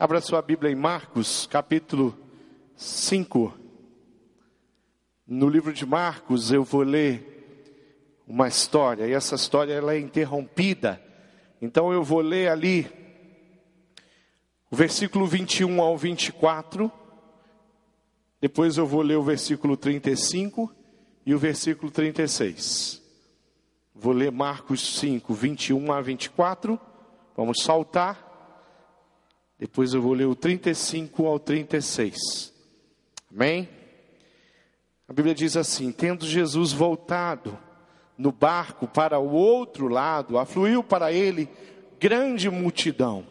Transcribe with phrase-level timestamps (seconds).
[0.00, 2.16] Abra sua Bíblia em Marcos, capítulo
[2.74, 3.52] 5.
[5.26, 10.98] No livro de Marcos eu vou ler uma história, e essa história ela é interrompida.
[11.60, 12.90] Então eu vou ler ali
[14.70, 16.90] o versículo 21 ao 24.
[18.40, 20.74] Depois eu vou ler o versículo 35
[21.26, 23.02] e o versículo 36.
[23.94, 26.80] Vou ler Marcos 5, 21 a 24.
[27.36, 28.29] Vamos saltar.
[29.60, 32.50] Depois eu vou ler o 35 ao 36.
[33.30, 33.68] Amém?
[35.06, 37.58] A Bíblia diz assim: Tendo Jesus voltado
[38.16, 41.46] no barco para o outro lado, afluiu para ele
[42.00, 43.26] grande multidão,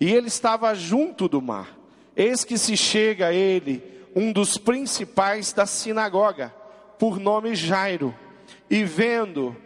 [0.00, 1.78] e ele estava junto do mar.
[2.16, 3.80] Eis que se chega a ele
[4.16, 6.52] um dos principais da sinagoga,
[6.98, 8.12] por nome Jairo,
[8.68, 9.56] e vendo,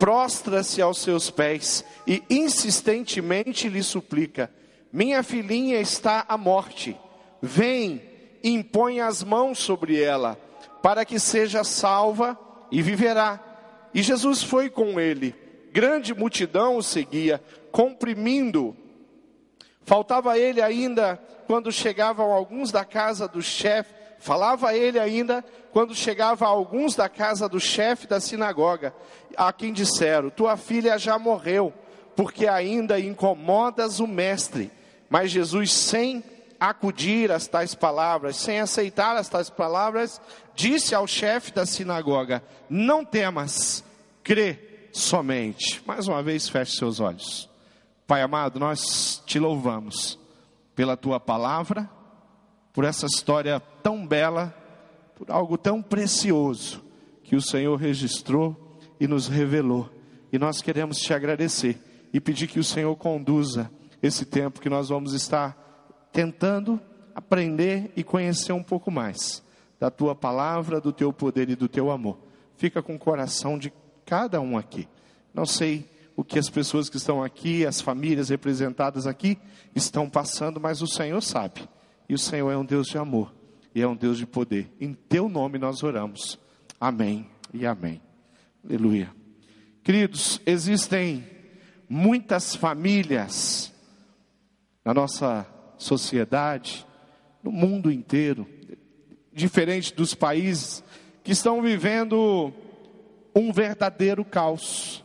[0.00, 4.50] prostra-se aos seus pés e insistentemente lhe suplica:
[4.92, 6.96] minha filhinha está à morte.
[7.40, 8.02] Vem,
[8.42, 10.38] impõe as mãos sobre ela,
[10.82, 12.38] para que seja salva
[12.70, 13.40] e viverá.
[13.94, 15.34] E Jesus foi com ele.
[15.72, 18.76] Grande multidão o seguia, comprimindo.
[19.84, 23.94] Faltava ele ainda quando chegavam alguns da casa do chefe.
[24.18, 28.94] Falava ele ainda quando chegava alguns da casa do chefe da sinagoga,
[29.36, 31.72] a quem disseram: Tua filha já morreu,
[32.14, 34.70] porque ainda incomodas o mestre.
[35.10, 36.22] Mas Jesus, sem
[36.60, 40.20] acudir às tais palavras, sem aceitar as tais palavras,
[40.54, 43.84] disse ao chefe da sinagoga: Não temas,
[44.22, 45.82] crê somente.
[45.84, 47.50] Mais uma vez, feche seus olhos.
[48.06, 50.18] Pai amado, nós te louvamos
[50.76, 51.90] pela tua palavra,
[52.72, 54.54] por essa história tão bela,
[55.16, 56.82] por algo tão precioso
[57.24, 59.90] que o Senhor registrou e nos revelou.
[60.32, 63.70] E nós queremos te agradecer e pedir que o Senhor conduza
[64.02, 66.80] esse tempo que nós vamos estar tentando
[67.14, 69.42] aprender e conhecer um pouco mais
[69.78, 72.18] da tua palavra, do teu poder e do teu amor.
[72.56, 73.72] Fica com o coração de
[74.04, 74.88] cada um aqui.
[75.32, 79.38] Não sei o que as pessoas que estão aqui, as famílias representadas aqui,
[79.74, 81.66] estão passando, mas o Senhor sabe.
[82.08, 83.32] E o Senhor é um Deus de amor
[83.74, 84.70] e é um Deus de poder.
[84.80, 86.38] Em teu nome nós oramos.
[86.78, 88.02] Amém e amém.
[88.64, 89.10] Aleluia.
[89.82, 91.24] Queridos, existem
[91.88, 93.69] muitas famílias
[94.84, 95.46] na nossa
[95.78, 96.86] sociedade,
[97.42, 98.46] no mundo inteiro,
[99.32, 100.82] diferente dos países
[101.22, 102.52] que estão vivendo
[103.34, 105.04] um verdadeiro caos.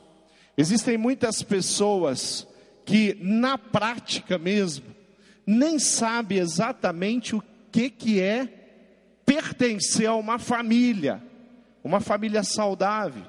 [0.58, 2.47] Existem muitas pessoas
[2.85, 4.85] que na prática mesmo
[5.46, 8.47] nem sabem exatamente o que que é
[9.25, 11.22] pertencer a uma família,
[11.84, 13.24] uma família saudável.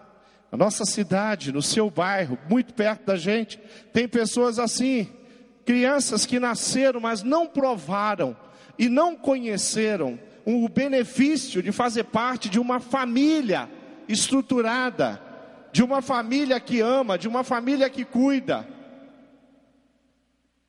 [0.50, 3.58] Na nossa cidade, no seu bairro, muito perto da gente,
[3.92, 5.08] tem pessoas assim,
[5.66, 8.36] crianças que nasceram, mas não provaram
[8.78, 13.68] e não conheceram o benefício de fazer parte de uma família
[14.08, 15.20] estruturada,
[15.72, 18.66] de uma família que ama, de uma família que cuida.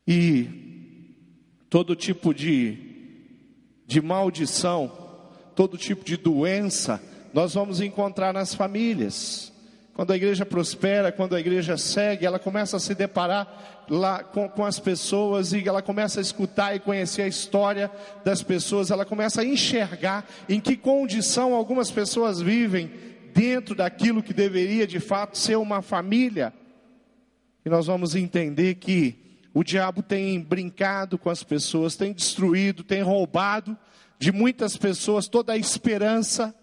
[0.08, 0.50] E
[1.70, 2.78] todo tipo de,
[3.86, 4.92] de maldição,
[5.56, 7.00] todo tipo de doença,
[7.32, 9.54] nós vamos encontrar nas famílias.
[9.98, 14.48] Quando a igreja prospera, quando a igreja segue, ela começa a se deparar lá com,
[14.48, 17.90] com, as pessoas e ela começa a escutar e conhecer a história
[18.24, 22.92] das pessoas, ela começa a enxergar em que condição algumas pessoas vivem
[23.34, 26.54] dentro daquilo que deveria de fato ser uma família.
[27.66, 33.02] E nós vamos entender que o diabo tem brincado com as pessoas, tem destruído, tem
[33.02, 33.76] roubado
[34.20, 36.54] de muitas pessoas toda a esperança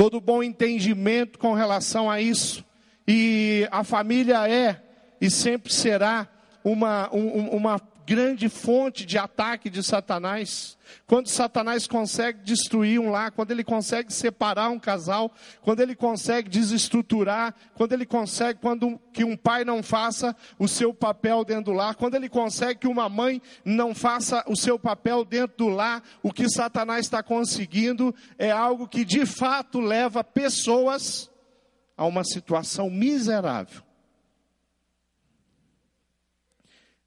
[0.00, 2.64] todo bom entendimento com relação a isso.
[3.06, 4.80] E a família é
[5.20, 6.26] e sempre será
[6.64, 7.78] uma, um, uma
[8.10, 10.76] grande fonte de ataque de Satanás.
[11.06, 15.32] Quando Satanás consegue destruir um lar, quando ele consegue separar um casal,
[15.62, 20.92] quando ele consegue desestruturar, quando ele consegue quando que um pai não faça o seu
[20.92, 25.24] papel dentro do lar, quando ele consegue que uma mãe não faça o seu papel
[25.24, 31.30] dentro do lar, o que Satanás está conseguindo é algo que de fato leva pessoas
[31.96, 33.84] a uma situação miserável.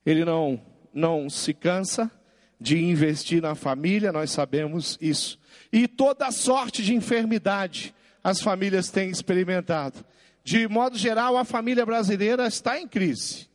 [0.06, 2.12] Ele não não se cansa
[2.60, 5.38] de investir na família, nós sabemos isso.
[5.72, 7.94] E toda sorte de enfermidade
[8.24, 10.06] as famílias têm experimentado.
[10.44, 13.48] De modo geral, a família brasileira está em crise.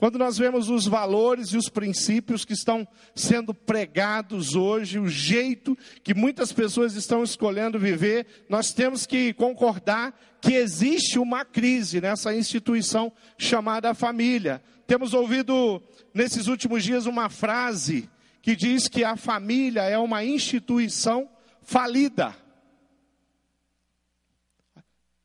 [0.00, 5.76] Quando nós vemos os valores e os princípios que estão sendo pregados hoje, o jeito
[6.02, 12.34] que muitas pessoas estão escolhendo viver, nós temos que concordar que existe uma crise nessa
[12.34, 14.62] instituição chamada família.
[14.90, 15.80] Temos ouvido
[16.12, 18.10] nesses últimos dias uma frase
[18.42, 21.30] que diz que a família é uma instituição
[21.62, 22.34] falida.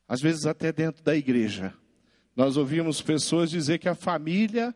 [0.06, 1.74] Às vezes, até dentro da igreja,
[2.36, 4.72] nós ouvimos pessoas dizer que a família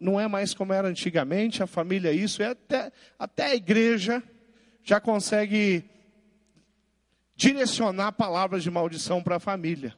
[0.00, 4.20] não é mais como era antigamente, a família é isso, é até, até a igreja
[4.82, 5.88] já consegue
[7.36, 9.94] direcionar palavras de maldição para a família.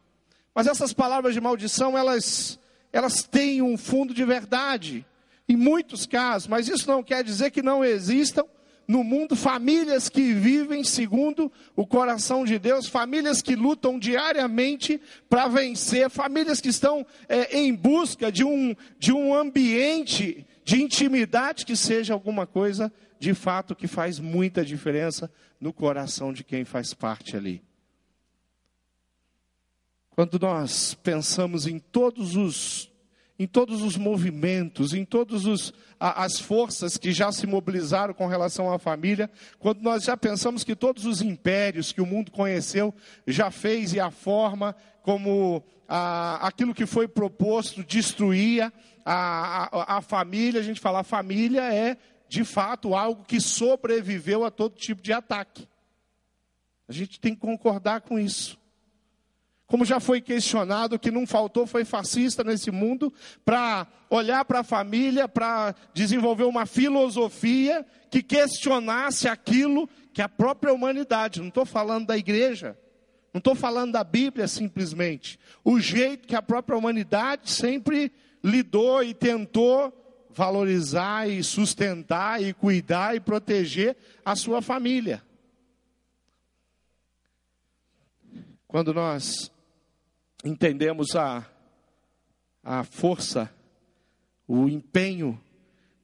[0.55, 2.61] Mas essas palavras de maldição, elas,
[2.93, 5.05] elas têm um fundo de verdade,
[5.49, 8.45] em muitos casos, mas isso não quer dizer que não existam
[8.89, 14.99] no mundo famílias que vivem segundo o coração de Deus, famílias que lutam diariamente
[15.29, 21.67] para vencer, famílias que estão é, em busca de um, de um ambiente de intimidade
[21.67, 25.31] que seja alguma coisa de fato que faz muita diferença
[25.61, 27.68] no coração de quem faz parte ali.
[30.19, 32.91] Quando nós pensamos em todos os
[33.39, 38.81] em todos os movimentos, em todas as forças que já se mobilizaram com relação à
[38.81, 39.31] família,
[39.61, 42.93] quando nós já pensamos que todos os impérios que o mundo conheceu
[43.29, 48.73] já fez e a forma como a, aquilo que foi proposto destruía
[49.05, 51.97] a, a, a família, a gente fala, a família é
[52.29, 55.69] de fato algo que sobreviveu a todo tipo de ataque.
[56.89, 58.58] A gente tem que concordar com isso.
[59.69, 63.13] Como já foi questionado, o que não faltou foi fascista nesse mundo
[63.45, 70.73] para olhar para a família, para desenvolver uma filosofia que questionasse aquilo que a própria
[70.73, 72.79] humanidade, não estou falando da igreja,
[73.31, 78.11] não estou falando da Bíblia simplesmente, o jeito que a própria humanidade sempre
[78.43, 79.93] lidou e tentou
[80.31, 85.23] valorizar e sustentar e cuidar e proteger a sua família.
[88.67, 89.51] Quando nós
[90.49, 91.47] entendemos a,
[92.63, 93.53] a força,
[94.47, 95.41] o empenho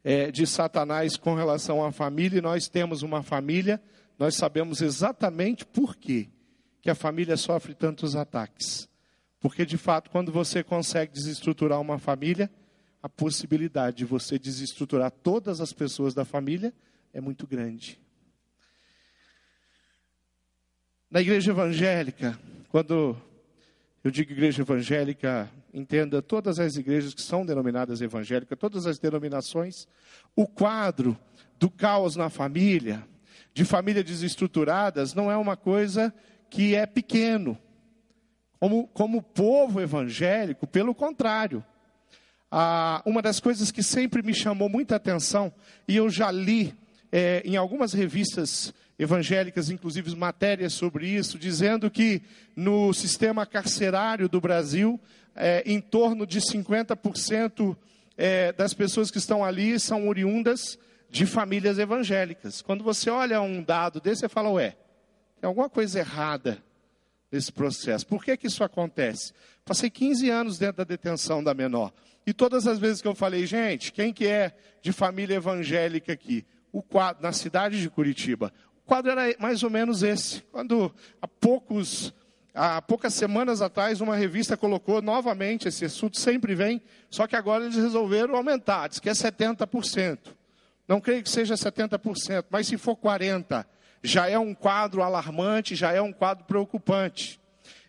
[0.03, 3.83] é, de Satanás com relação à família, e nós temos uma família,
[4.19, 6.29] nós sabemos exatamente por quê
[6.83, 8.89] que a família sofre tantos ataques.
[9.41, 12.51] Porque, de fato, quando você consegue desestruturar uma família,
[13.03, 16.73] a possibilidade de você desestruturar todas as pessoas da família
[17.13, 18.01] é muito grande.
[21.11, 22.39] Na igreja evangélica,
[22.71, 23.17] quando
[24.05, 29.89] eu digo igreja evangélica, entenda todas as igrejas que são denominadas evangélicas, todas as denominações,
[30.37, 31.19] o quadro
[31.59, 33.03] do caos na família,
[33.55, 36.13] de famílias desestruturadas, não é uma coisa
[36.51, 37.57] que é pequeno.
[38.61, 41.65] Como, como povo evangélico, pelo contrário.
[42.51, 45.51] Ah, uma das coisas que sempre me chamou muita atenção,
[45.89, 46.75] e eu já li
[47.11, 52.23] é, em algumas revistas evangélicas, inclusive matérias sobre isso, dizendo que
[52.55, 55.01] no sistema carcerário do Brasil,
[55.35, 57.77] é, em torno de 50%
[58.17, 60.79] é, das pessoas que estão ali são oriundas
[61.11, 62.63] de famílias evangélicas.
[62.63, 64.77] Quando você olha um dado desse, você fala, ué,
[65.41, 66.63] tem alguma coisa errada
[67.31, 68.07] nesse processo.
[68.07, 69.33] Por que, que isso acontece?
[69.65, 71.93] Passei 15 anos dentro da detenção da menor.
[72.27, 76.45] E todas as vezes que eu falei, gente, quem que é de família evangélica aqui?
[76.73, 78.53] O quadro, na cidade de Curitiba,
[78.87, 80.43] quadro era mais ou menos esse.
[80.53, 82.13] Quando há poucos
[82.55, 87.65] há poucas semanas atrás uma revista colocou novamente esse assunto sempre vem, só que agora
[87.65, 90.19] eles resolveram aumentar, diz que é 70%.
[90.87, 93.67] Não creio que seja 70%, mas se for 40,
[94.03, 97.41] já é um quadro alarmante, já é um quadro preocupante.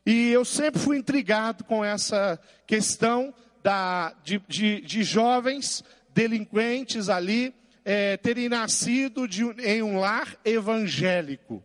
[0.05, 5.83] E eu sempre fui intrigado com essa questão da, de, de, de jovens
[6.13, 7.53] delinquentes ali
[7.85, 11.63] é, terem nascido de, em um lar evangélico.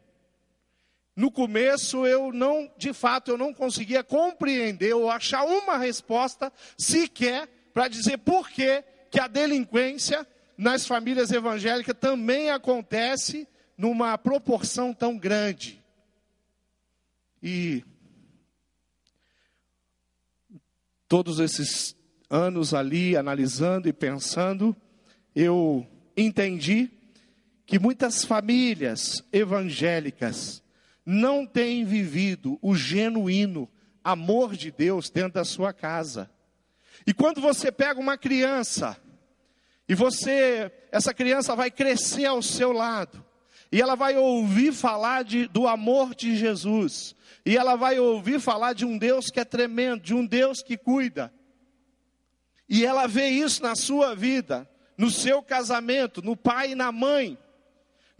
[1.16, 7.48] No começo eu não, de fato, eu não conseguia compreender ou achar uma resposta sequer
[7.72, 15.16] para dizer por que, que a delinquência nas famílias evangélicas também acontece numa proporção tão
[15.16, 15.82] grande.
[17.42, 17.82] E
[21.08, 21.96] todos esses
[22.28, 24.76] anos ali analisando e pensando,
[25.34, 25.86] eu
[26.26, 26.90] entendi
[27.66, 30.62] que muitas famílias evangélicas
[31.04, 33.68] não têm vivido o genuíno
[34.02, 36.30] amor de Deus dentro da sua casa.
[37.06, 38.96] E quando você pega uma criança
[39.88, 43.24] e você, essa criança vai crescer ao seu lado,
[43.72, 48.72] e ela vai ouvir falar de, do amor de Jesus, e ela vai ouvir falar
[48.72, 51.32] de um Deus que é tremendo, de um Deus que cuida,
[52.68, 54.69] e ela vê isso na sua vida,
[55.00, 57.38] no seu casamento, no pai e na mãe,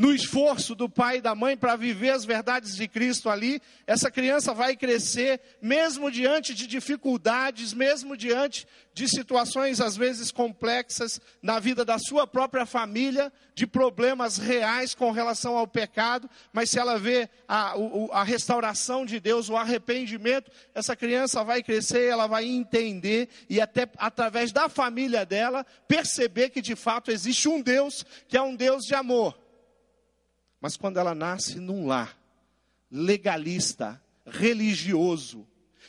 [0.00, 4.10] no esforço do pai e da mãe para viver as verdades de Cristo ali, essa
[4.10, 11.60] criança vai crescer, mesmo diante de dificuldades, mesmo diante de situações às vezes complexas na
[11.60, 16.98] vida da sua própria família, de problemas reais com relação ao pecado, mas se ela
[16.98, 17.74] vê a,
[18.12, 23.86] a restauração de Deus, o arrependimento, essa criança vai crescer, ela vai entender e até
[23.98, 28.86] através da família dela perceber que de fato existe um Deus que é um Deus
[28.86, 29.49] de amor.
[30.60, 32.18] Mas quando ela nasce num lar
[32.90, 35.46] legalista, religioso,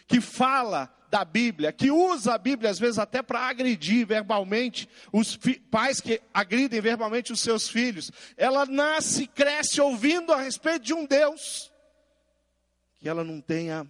[0.07, 5.37] que fala da Bíblia, que usa a Bíblia às vezes até para agredir verbalmente os
[5.69, 8.11] pais que agridem verbalmente os seus filhos.
[8.37, 11.71] Ela nasce, cresce ouvindo a respeito de um Deus
[13.01, 13.85] que ela não tenha a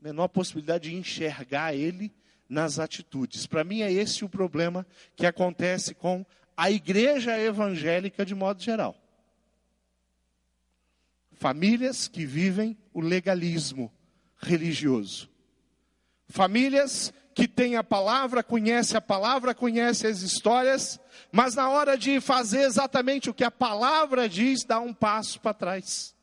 [0.00, 2.14] menor possibilidade de enxergar ele
[2.48, 3.48] nas atitudes.
[3.48, 4.86] Para mim é esse o problema
[5.16, 6.24] que acontece com
[6.56, 8.96] a igreja evangélica de modo geral.
[11.40, 13.92] Famílias que vivem o legalismo
[14.36, 15.28] religioso
[16.30, 21.00] Famílias que têm a palavra, conhecem a palavra, conhecem as histórias,
[21.32, 25.52] mas na hora de fazer exatamente o que a palavra diz, dá um passo para
[25.52, 26.14] trás.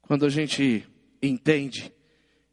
[0.00, 0.88] Quando a gente
[1.22, 1.92] entende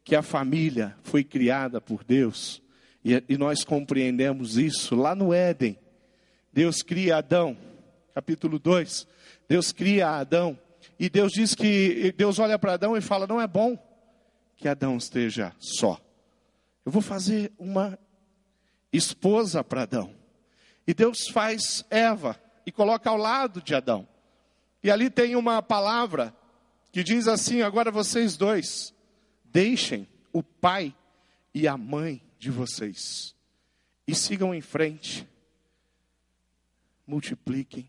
[0.04, 2.62] que a família foi criada por Deus,
[3.02, 5.78] e, e nós compreendemos isso lá no Éden,
[6.52, 7.56] Deus cria Adão,
[8.14, 9.06] capítulo 2,
[9.48, 10.58] Deus cria Adão,
[10.98, 13.78] e Deus diz que, Deus olha para Adão e fala: não é bom
[14.56, 16.00] que Adão esteja só.
[16.84, 17.98] Eu vou fazer uma
[18.92, 20.14] esposa para Adão.
[20.86, 24.06] E Deus faz Eva e coloca ao lado de Adão.
[24.82, 26.34] E ali tem uma palavra
[26.92, 28.94] que diz assim: agora vocês dois,
[29.44, 30.94] deixem o pai
[31.52, 33.34] e a mãe de vocês
[34.06, 35.26] e sigam em frente.
[37.06, 37.88] Multipliquem,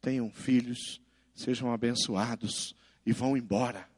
[0.00, 1.00] tenham filhos,
[1.38, 2.74] sejam abençoados
[3.06, 3.88] e vão embora.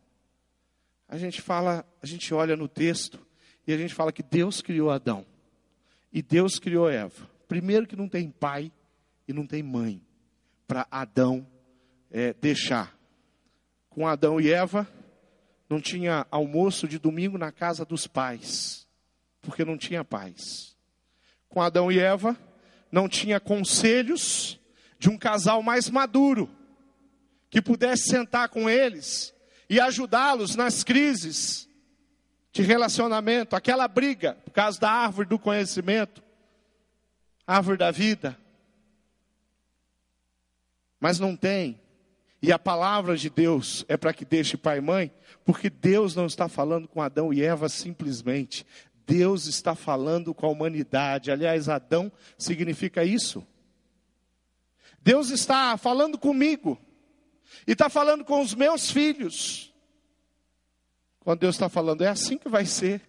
[1.09, 3.19] A gente fala, a gente olha no texto
[3.67, 5.27] e a gente fala que Deus criou Adão.
[6.13, 7.29] E Deus criou Eva.
[7.49, 8.71] Primeiro que não tem pai
[9.27, 10.03] e não tem mãe
[10.69, 11.47] para Adão
[12.11, 12.97] é, deixar.
[13.89, 14.87] Com Adão e Eva,
[15.69, 18.87] não tinha almoço de domingo na casa dos pais,
[19.41, 20.77] porque não tinha pais.
[21.49, 22.37] Com Adão e Eva,
[22.93, 24.61] não tinha conselhos
[24.99, 26.49] de um casal mais maduro,
[27.50, 29.35] que pudesse sentar com eles
[29.69, 31.69] e ajudá-los nas crises
[32.52, 36.23] de relacionamento, aquela briga por causa da árvore do conhecimento,
[37.47, 38.38] árvore da vida.
[40.99, 41.80] Mas não tem.
[42.42, 45.12] E a palavra de Deus é para que deixe pai e mãe,
[45.45, 48.66] porque Deus não está falando com Adão e Eva simplesmente.
[49.07, 51.30] Deus está falando com a humanidade.
[51.30, 53.47] Aliás, Adão significa isso.
[55.02, 56.78] Deus está falando comigo.
[57.66, 59.73] E está falando com os meus filhos.
[61.21, 63.02] Quando Deus está falando, é assim que vai ser.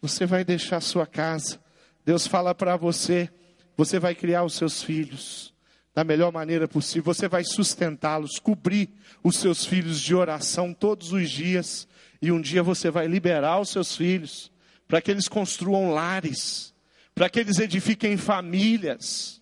[0.00, 1.60] Você vai deixar sua casa.
[2.04, 3.30] Deus fala para você,
[3.76, 5.54] você vai criar os seus filhos
[5.94, 7.12] da melhor maneira possível.
[7.12, 8.90] Você vai sustentá-los, cobrir
[9.22, 11.86] os seus filhos de oração todos os dias.
[12.22, 14.50] E um dia você vai liberar os seus filhos
[14.86, 16.74] para que eles construam lares,
[17.14, 19.39] para que eles edifiquem famílias.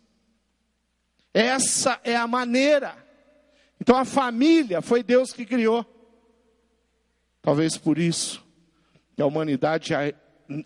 [1.39, 3.09] Essa é a maneira
[3.81, 5.87] então a família foi Deus que criou.
[7.41, 8.45] Talvez por isso
[9.15, 9.95] que a humanidade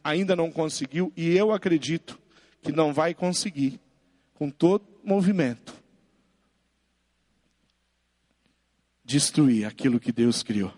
[0.02, 2.20] ainda não conseguiu, e eu acredito
[2.60, 3.80] que não vai conseguir,
[4.34, 5.74] com todo movimento,
[9.04, 10.72] destruir aquilo que Deus criou.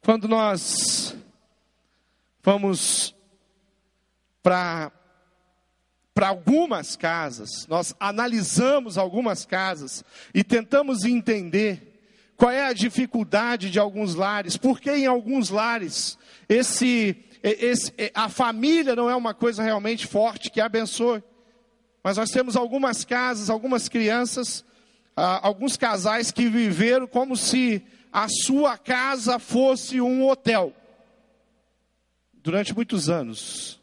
[0.00, 1.14] Quando nós
[2.42, 3.14] vamos
[4.42, 4.90] para
[6.18, 12.00] para algumas casas, nós analisamos algumas casas e tentamos entender
[12.36, 18.96] qual é a dificuldade de alguns lares, porque em alguns lares esse, esse, a família
[18.96, 21.22] não é uma coisa realmente forte que abençoe.
[22.02, 24.64] Mas nós temos algumas casas, algumas crianças,
[25.16, 27.80] ah, alguns casais que viveram como se
[28.12, 30.72] a sua casa fosse um hotel
[32.42, 33.77] durante muitos anos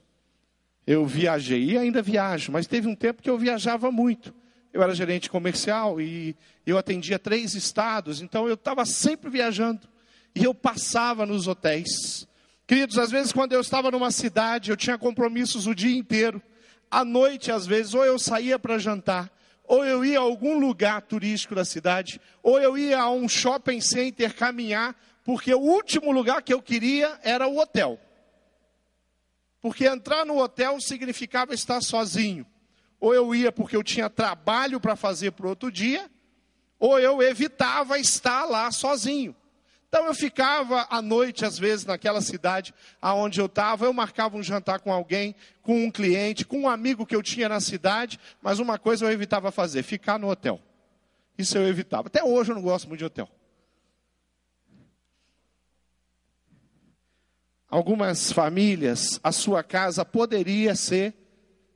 [0.85, 4.33] eu viajei e ainda viajo, mas teve um tempo que eu viajava muito.
[4.71, 9.87] Eu era gerente comercial e eu atendia três estados, então eu estava sempre viajando
[10.35, 12.27] e eu passava nos hotéis.
[12.67, 16.41] Queridos, às vezes quando eu estava numa cidade, eu tinha compromissos o dia inteiro.
[16.91, 19.31] À noite, às vezes, ou eu saía para jantar,
[19.63, 23.81] ou eu ia a algum lugar turístico da cidade, ou eu ia a um shopping
[23.81, 27.99] center caminhar, porque o último lugar que eu queria era o hotel.
[29.65, 32.45] Porque entrar no hotel significava estar sozinho.
[32.99, 36.07] ou eu ia porque eu tinha trabalho para fazer para outro dia,
[36.77, 39.35] ou eu evitava estar lá sozinho.
[39.89, 44.43] Então eu ficava à noite, às vezes, naquela cidade aonde eu estava, eu marcava um
[44.43, 48.59] jantar com alguém, com um cliente, com um amigo que eu tinha na cidade, mas
[48.59, 50.61] uma coisa eu evitava fazer, ficar no hotel.
[51.35, 52.07] Isso eu evitava.
[52.07, 53.27] Até hoje eu não gosto muito de hotel.
[57.69, 61.13] Algumas famílias, a sua casa poderia ser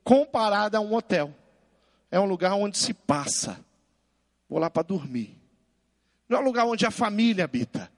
[0.04, 1.34] comparada a um hotel.
[2.10, 3.58] É um lugar onde se passa.
[4.48, 5.36] Vou lá para dormir.
[6.28, 7.90] Não é um lugar onde a família habita.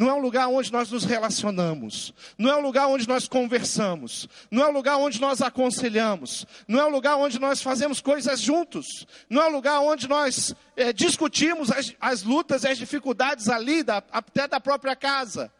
[0.00, 2.14] Não é um lugar onde nós nos relacionamos.
[2.38, 4.26] Não é um lugar onde nós conversamos.
[4.50, 6.46] Não é um lugar onde nós aconselhamos.
[6.66, 9.06] Não é um lugar onde nós fazemos coisas juntos.
[9.28, 13.82] Não é um lugar onde nós é, discutimos as, as, lutas e as dificuldades ali,
[13.82, 15.52] da, até da própria casa.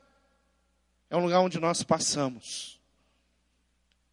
[1.10, 2.80] É um lugar onde nós passamos.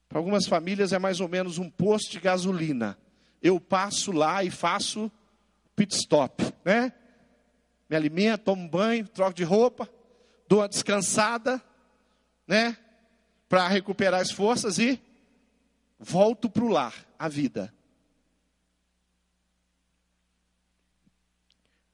[0.09, 2.97] Para algumas famílias é mais ou menos um posto de gasolina.
[3.41, 5.09] Eu passo lá e faço
[5.75, 6.91] pit stop, né?
[7.89, 9.89] Me alimento, tomo banho, troco de roupa
[10.47, 11.61] dou uma descansada,
[12.47, 12.77] né?
[13.49, 14.99] Para recuperar as forças e
[15.99, 17.73] volto para o lar, a vida.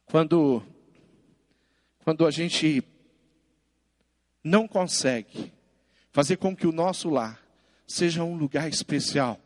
[0.06, 0.64] Quando,
[2.04, 2.84] quando a gente
[4.44, 5.54] não consegue
[6.12, 7.42] fazer com que o nosso lar
[7.88, 9.40] seja um lugar especial,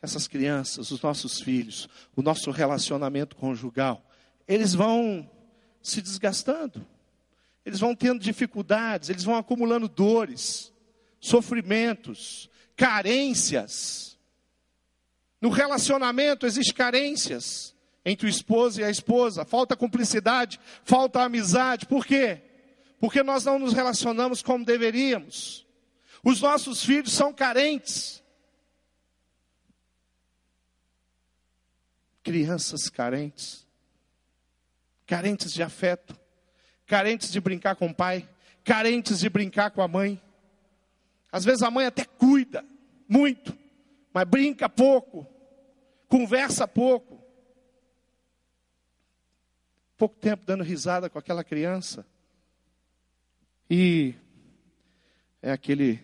[0.00, 4.04] essas crianças, os nossos filhos, o nosso relacionamento conjugal,
[4.46, 5.28] eles vão
[5.80, 6.84] se desgastando
[7.64, 10.72] eles vão tendo dificuldades, eles vão acumulando dores,
[11.20, 14.18] sofrimentos, carências.
[15.40, 21.86] No relacionamento existem carências entre o esposo e a esposa, falta cumplicidade, falta amizade.
[21.86, 22.42] Por quê?
[23.02, 25.66] Porque nós não nos relacionamos como deveríamos.
[26.22, 28.22] Os nossos filhos são carentes.
[32.22, 33.66] Crianças carentes,
[35.04, 36.22] carentes de afeto
[36.92, 38.28] carentes de brincar com o pai,
[38.62, 40.20] carentes de brincar com a mãe.
[41.32, 42.62] Às vezes a mãe até cuida
[43.08, 43.56] muito,
[44.12, 45.26] mas brinca pouco,
[46.06, 47.18] conversa pouco.
[49.96, 52.04] Pouco tempo dando risada com aquela criança.
[53.70, 54.14] E
[55.40, 56.00] é aquele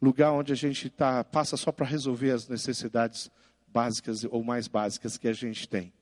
[0.00, 3.30] lugar onde a gente tá, passa só para resolver as necessidades
[3.66, 5.92] básicas ou mais básicas que a gente tem.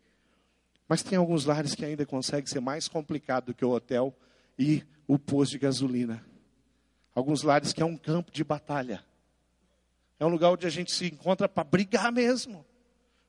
[0.88, 4.14] Mas tem alguns lares que ainda conseguem ser mais complicado do que o hotel
[4.58, 6.24] e o posto de gasolina.
[7.14, 9.02] Alguns lares que é um campo de batalha.
[10.18, 12.64] É um lugar onde a gente se encontra para brigar mesmo,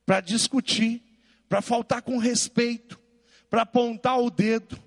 [0.06, 1.02] para discutir,
[1.48, 3.00] para faltar com respeito,
[3.50, 4.78] para apontar o dedo,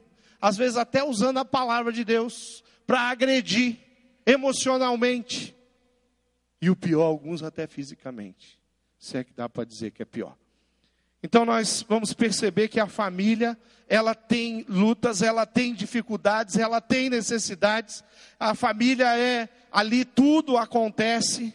[0.46, 3.78] às vezes até usando a palavra de Deus, para agredir
[4.24, 5.56] emocionalmente.
[6.62, 8.56] E o pior, alguns até fisicamente.
[8.96, 10.36] Se é que dá para dizer que é pior.
[11.20, 17.10] Então nós vamos perceber que a família, ela tem lutas, ela tem dificuldades, ela tem
[17.10, 18.04] necessidades.
[18.38, 21.52] A família é ali tudo acontece.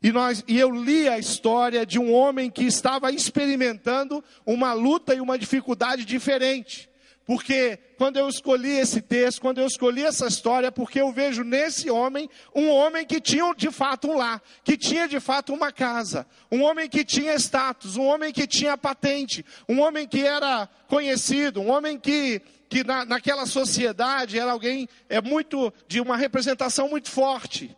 [0.00, 5.12] E, nós, e eu li a história de um homem que estava experimentando uma luta
[5.12, 6.88] e uma dificuldade diferente.
[7.28, 11.90] Porque quando eu escolhi esse texto, quando eu escolhi essa história, porque eu vejo nesse
[11.90, 16.26] homem um homem que tinha de fato um lar, que tinha de fato uma casa,
[16.50, 21.60] um homem que tinha status, um homem que tinha patente, um homem que era conhecido,
[21.60, 27.10] um homem que, que na, naquela sociedade era alguém é muito de uma representação muito
[27.10, 27.76] forte.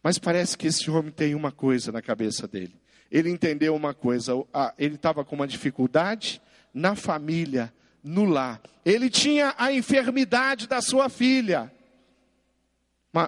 [0.00, 2.80] Mas parece que esse homem tem uma coisa na cabeça dele.
[3.10, 4.32] Ele entendeu uma coisa,
[4.78, 6.40] ele estava com uma dificuldade
[6.72, 8.60] na família no lar.
[8.84, 11.72] Ele tinha a enfermidade da sua filha.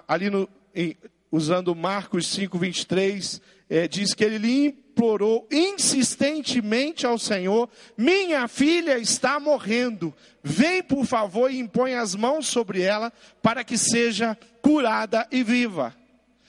[0.07, 0.95] Ali no, em,
[1.31, 9.39] usando Marcos 5, 23, é, diz que ele implorou insistentemente ao Senhor: Minha filha está
[9.39, 15.43] morrendo, vem por favor e impõe as mãos sobre ela, para que seja curada e
[15.43, 15.95] viva.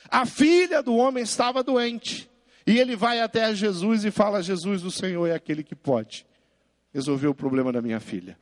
[0.09, 2.31] A filha do homem estava doente,
[2.67, 6.27] e ele vai até Jesus e fala: Jesus, o Senhor é aquele que pode
[6.93, 8.39] resolver o problema da minha filha.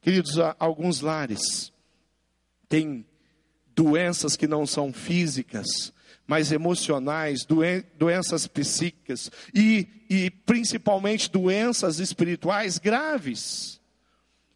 [0.00, 1.72] Queridos, alguns lares
[2.68, 3.04] têm
[3.74, 5.92] doenças que não são físicas,
[6.26, 13.80] mas emocionais, doen doenças psíquicas e, e principalmente doenças espirituais graves.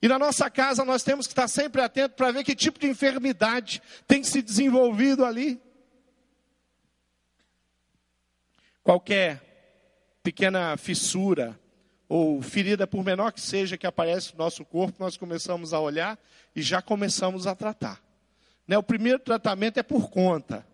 [0.00, 2.86] E na nossa casa nós temos que estar sempre atentos para ver que tipo de
[2.86, 5.60] enfermidade tem se desenvolvido ali.
[8.82, 9.42] Qualquer
[10.22, 11.58] pequena fissura,
[12.16, 16.16] ou ferida, por menor que seja, que aparece no nosso corpo, nós começamos a olhar
[16.54, 18.00] e já começamos a tratar.
[18.68, 18.78] Né?
[18.78, 20.64] O primeiro tratamento é por conta.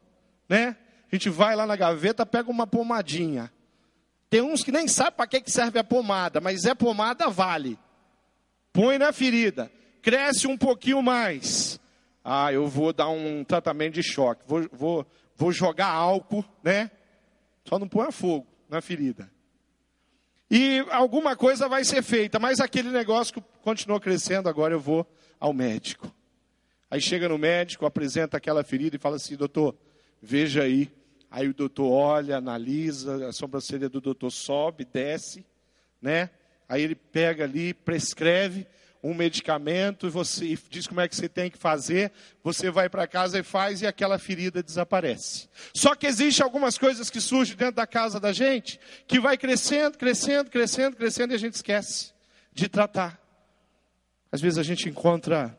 [0.46, 0.76] Né?
[1.11, 3.50] A gente vai lá na gaveta, pega uma pomadinha.
[4.29, 7.79] Tem uns que nem sabem para que serve a pomada, mas é pomada, vale.
[8.70, 9.72] Põe na ferida,
[10.03, 11.81] cresce um pouquinho mais.
[12.22, 16.90] Ah, eu vou dar um tratamento de choque, vou, vou, vou jogar álcool, né?
[17.64, 19.39] Só não põe fogo na ferida.
[20.51, 25.07] E alguma coisa vai ser feita, mas aquele negócio continuou crescendo, agora eu vou
[25.39, 26.13] ao médico.
[26.91, 29.77] Aí chega no médico, apresenta aquela ferida e fala assim: doutor,
[30.21, 30.91] veja aí.
[31.31, 35.47] Aí o doutor olha, analisa, a sobrancelha do doutor sobe, desce,
[36.03, 36.31] né?
[36.69, 38.67] Aí ele pega ali, prescreve
[39.03, 43.07] um medicamento e você diz como é que você tem que fazer, você vai para
[43.07, 45.49] casa e faz e aquela ferida desaparece.
[45.75, 49.97] Só que existe algumas coisas que surgem dentro da casa da gente que vai crescendo,
[49.97, 52.13] crescendo, crescendo, crescendo e a gente esquece
[52.53, 53.19] de tratar.
[54.31, 55.59] Às vezes a gente encontra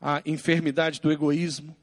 [0.00, 1.74] a enfermidade do egoísmo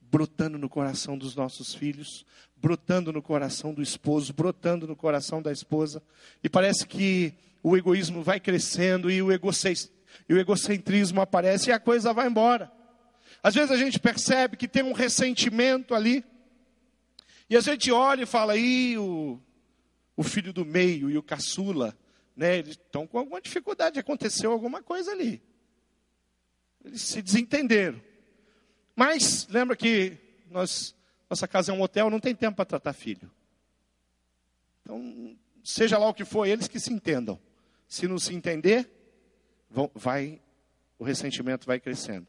[0.00, 2.24] brotando no coração dos nossos filhos,
[2.56, 6.00] brotando no coração do esposo, brotando no coração da esposa,
[6.42, 11.80] e parece que o egoísmo vai crescendo e o, e o egocentrismo aparece e a
[11.80, 12.70] coisa vai embora.
[13.42, 16.22] Às vezes a gente percebe que tem um ressentimento ali,
[17.48, 19.40] e a gente olha e fala, e o,
[20.14, 21.96] o filho do meio e o caçula,
[22.36, 25.42] né, eles estão com alguma dificuldade, aconteceu alguma coisa ali.
[26.84, 28.00] Eles se desentenderam.
[28.94, 30.18] Mas lembra que
[30.50, 30.94] nós,
[31.30, 33.30] nossa casa é um hotel, não tem tempo para tratar filho.
[34.82, 37.40] Então, seja lá o que for, eles que se entendam.
[37.88, 38.90] Se não se entender,
[39.94, 40.40] vai,
[40.98, 42.26] o ressentimento vai crescendo.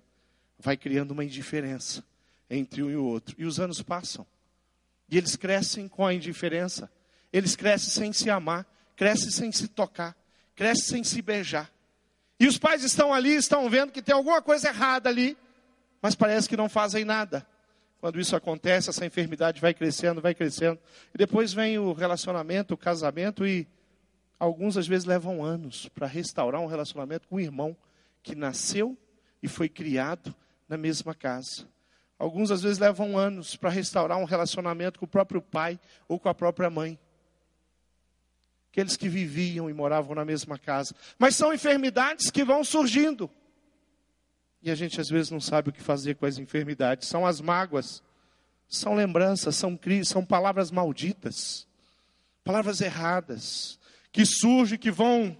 [0.58, 2.04] Vai criando uma indiferença
[2.50, 3.36] entre um e o outro.
[3.38, 4.26] E os anos passam.
[5.10, 6.92] E eles crescem com a indiferença.
[7.32, 8.66] Eles crescem sem se amar,
[8.96, 10.16] crescem sem se tocar,
[10.56, 11.72] crescem sem se beijar.
[12.40, 15.38] E os pais estão ali, estão vendo que tem alguma coisa errada ali,
[16.02, 17.46] mas parece que não fazem nada.
[18.00, 20.80] Quando isso acontece, essa enfermidade vai crescendo, vai crescendo.
[21.14, 23.68] E depois vem o relacionamento, o casamento, e
[24.40, 27.76] alguns às vezes levam anos para restaurar um relacionamento com um irmão
[28.22, 28.98] que nasceu
[29.42, 30.34] e foi criado
[30.68, 31.68] na mesma casa.
[32.18, 36.30] Alguns às vezes levam anos para restaurar um relacionamento com o próprio pai ou com
[36.30, 36.98] a própria mãe
[38.76, 40.94] aqueles que viviam e moravam na mesma casa.
[41.18, 43.32] Mas são enfermidades que vão surgindo.
[44.62, 47.08] E a gente às vezes não sabe o que fazer com as enfermidades.
[47.08, 48.04] São as mágoas,
[48.68, 51.66] são lembranças, são são palavras malditas,
[52.44, 53.80] palavras erradas,
[54.16, 55.38] que surgem, que vão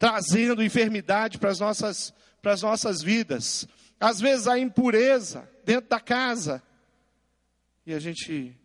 [0.00, 2.12] trazendo enfermidade para as nossas,
[2.42, 3.68] para as nossas vidas.
[4.00, 6.60] Às vezes a impureza dentro da casa.
[7.86, 8.58] E a gente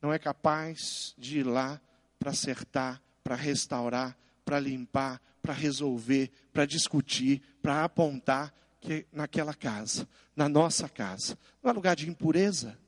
[0.00, 1.78] não é capaz de ir lá
[2.18, 10.08] para acertar, para restaurar, para limpar, para resolver, para discutir, para apontar que naquela casa,
[10.34, 12.78] na nossa casa, não é lugar de impureza,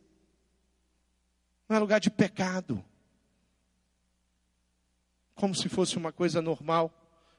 [1.69, 2.83] não é lugar de pecado,
[5.35, 6.93] como se fosse uma coisa normal.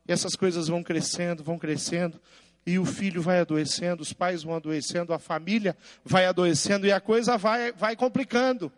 [0.07, 2.21] E essas coisas vão crescendo, vão crescendo,
[2.65, 6.99] e o filho vai adoecendo, os pais vão adoecendo, a família vai adoecendo e a
[6.99, 8.71] coisa vai, vai complicando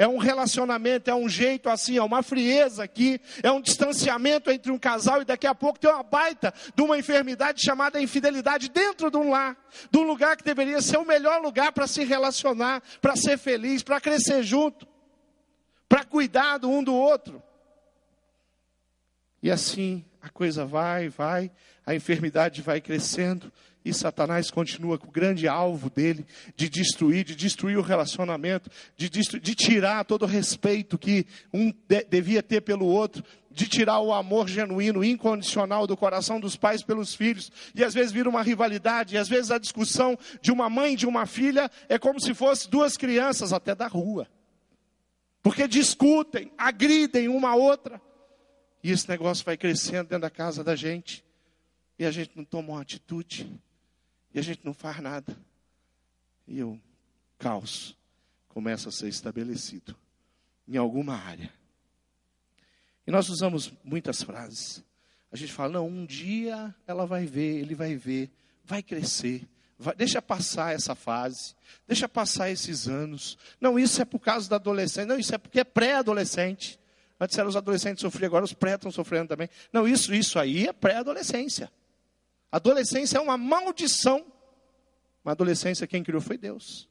[0.00, 4.72] é um relacionamento, é um jeito assim, é uma frieza aqui, é um distanciamento entre
[4.72, 9.10] um casal e daqui a pouco tem uma baita de uma enfermidade chamada infidelidade dentro
[9.10, 9.54] de um lar,
[9.90, 13.82] de um lugar que deveria ser o melhor lugar para se relacionar, para ser feliz,
[13.82, 14.88] para crescer junto,
[15.86, 17.42] para cuidar do um do outro.
[19.42, 21.50] E assim a coisa vai, vai,
[21.86, 23.50] a enfermidade vai crescendo,
[23.82, 29.08] e Satanás continua com o grande alvo dele de destruir, de destruir o relacionamento, de,
[29.08, 34.00] destruir, de tirar todo o respeito que um de, devia ter pelo outro, de tirar
[34.00, 37.50] o amor genuíno, incondicional do coração dos pais pelos filhos.
[37.74, 40.96] E às vezes vira uma rivalidade, e às vezes a discussão de uma mãe e
[40.96, 44.28] de uma filha é como se fosse duas crianças até da rua.
[45.42, 48.00] Porque discutem, agridem uma a outra.
[48.82, 51.24] E esse negócio vai crescendo dentro da casa da gente.
[51.98, 53.50] E a gente não toma uma atitude.
[54.32, 55.36] E a gente não faz nada.
[56.46, 56.80] E o
[57.38, 57.96] caos
[58.48, 59.96] começa a ser estabelecido
[60.66, 61.52] em alguma área.
[63.06, 64.84] E nós usamos muitas frases.
[65.32, 68.30] A gente fala, não, um dia ela vai ver, ele vai ver,
[68.64, 69.48] vai crescer.
[69.78, 71.54] Vai, deixa passar essa fase,
[71.86, 73.38] deixa passar esses anos.
[73.60, 75.06] Não, isso é por causa da adolescente.
[75.06, 76.78] Não, isso é porque é pré-adolescente.
[77.20, 79.48] Antes eram os adolescentes sofriam, agora os pré estão sofrendo também.
[79.70, 81.70] Não, isso, isso aí é pré-adolescência.
[82.50, 84.24] Adolescência é uma maldição.
[85.22, 86.88] Uma adolescência quem criou foi Deus.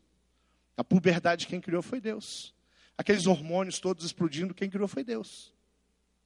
[0.78, 2.54] A puberdade quem criou foi Deus.
[2.96, 5.52] Aqueles hormônios todos explodindo, quem criou foi Deus.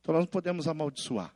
[0.01, 1.33] Então nós não podemos amaldiçoar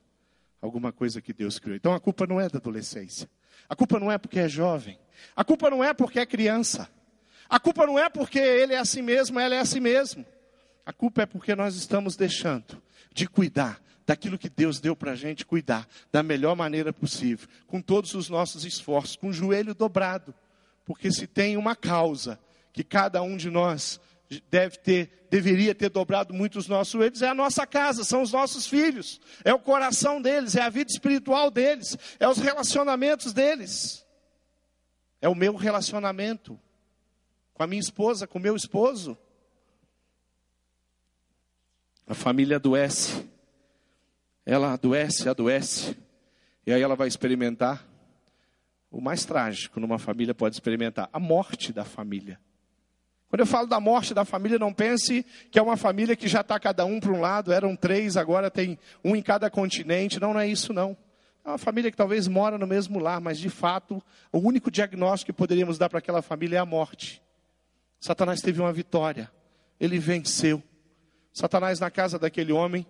[0.61, 1.77] alguma coisa que Deus criou.
[1.77, 3.29] Então a culpa não é da adolescência.
[3.69, 4.99] A culpa não é porque é jovem.
[5.35, 6.89] A culpa não é porque é criança.
[7.47, 10.25] A culpa não é porque ele é assim mesmo, ela é assim mesmo.
[10.87, 12.81] A culpa é porque nós estamos deixando
[13.13, 17.81] de cuidar daquilo que Deus deu para a gente cuidar da melhor maneira possível, com
[17.81, 20.33] todos os nossos esforços, com o joelho dobrado,
[20.85, 22.39] porque se tem uma causa
[22.71, 23.99] que cada um de nós
[24.49, 28.31] deve ter, deveria ter dobrado muito os nossos joelhos, é a nossa casa, são os
[28.31, 34.07] nossos filhos, é o coração deles, é a vida espiritual deles, é os relacionamentos deles,
[35.19, 36.57] é o meu relacionamento
[37.53, 39.17] com a minha esposa, com o meu esposo.
[42.07, 43.27] A família adoece,
[44.45, 45.97] ela adoece, adoece,
[46.65, 47.85] e aí ela vai experimentar
[48.89, 52.39] o mais trágico numa família pode experimentar, a morte da família.
[53.29, 56.41] Quando eu falo da morte da família, não pense que é uma família que já
[56.41, 60.19] está cada um para um lado, eram três, agora tem um em cada continente.
[60.19, 60.95] Não, não é isso não.
[61.43, 65.33] É uma família que talvez mora no mesmo lar, mas de fato, o único diagnóstico
[65.33, 67.21] que poderíamos dar para aquela família é a morte.
[67.99, 69.29] Satanás teve uma vitória,
[69.79, 70.63] ele venceu.
[71.37, 72.83] Satanás, na casa daquele homem,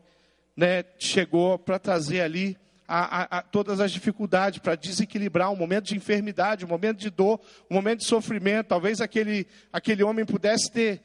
[0.55, 2.57] né, chegou para trazer ali
[2.87, 7.09] a, a, a, todas as dificuldades, para desequilibrar um momento de enfermidade, um momento de
[7.09, 8.67] dor, um momento de sofrimento.
[8.67, 11.01] Talvez aquele, aquele homem pudesse ter,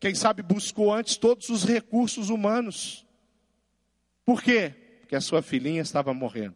[0.00, 3.04] quem sabe, buscou antes todos os recursos humanos.
[4.24, 4.72] Por quê?
[5.00, 6.54] Porque a sua filhinha estava morrendo.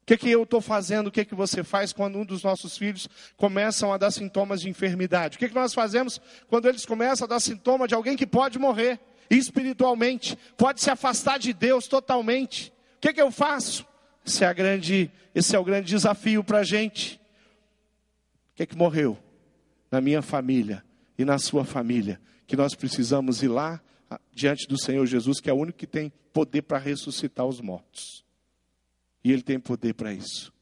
[0.00, 1.08] O que, que eu estou fazendo?
[1.08, 4.70] O que, que você faz quando um dos nossos filhos começam a dar sintomas de
[4.70, 5.36] enfermidade?
[5.36, 8.58] O que, que nós fazemos quando eles começam a dar sintoma de alguém que pode
[8.58, 8.98] morrer?
[9.30, 12.72] Espiritualmente, pode se afastar de Deus totalmente.
[12.96, 13.86] O que, que eu faço?
[14.24, 17.20] Esse é, grande, esse é o grande desafio para a gente.
[18.52, 19.18] O que, que morreu
[19.90, 20.84] na minha família
[21.18, 22.20] e na sua família?
[22.46, 23.80] Que nós precisamos ir lá
[24.32, 28.24] diante do Senhor Jesus, que é o único que tem poder para ressuscitar os mortos.
[29.22, 30.52] E Ele tem poder para isso.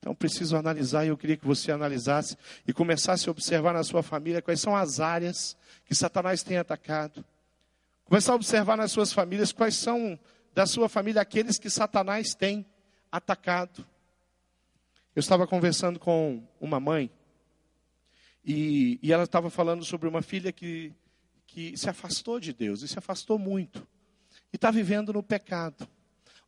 [0.00, 4.02] Então preciso analisar e eu queria que você analisasse e começasse a observar na sua
[4.02, 7.22] família quais são as áreas que Satanás tem atacado.
[8.10, 10.18] Começar a observar nas suas famílias quais são
[10.52, 12.66] da sua família aqueles que Satanás tem
[13.08, 13.86] atacado.
[15.14, 17.08] Eu estava conversando com uma mãe
[18.44, 20.92] e, e ela estava falando sobre uma filha que,
[21.46, 23.86] que se afastou de Deus e se afastou muito
[24.52, 25.86] e está vivendo no pecado.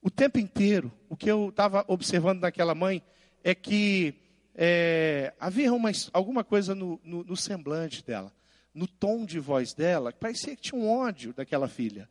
[0.03, 3.01] O tempo inteiro, o que eu estava observando naquela mãe
[3.44, 4.16] é que
[4.53, 8.33] é, havia uma, alguma coisa no, no, no semblante dela
[8.74, 12.08] no tom de voz dela, parecia que tinha um ódio daquela filha.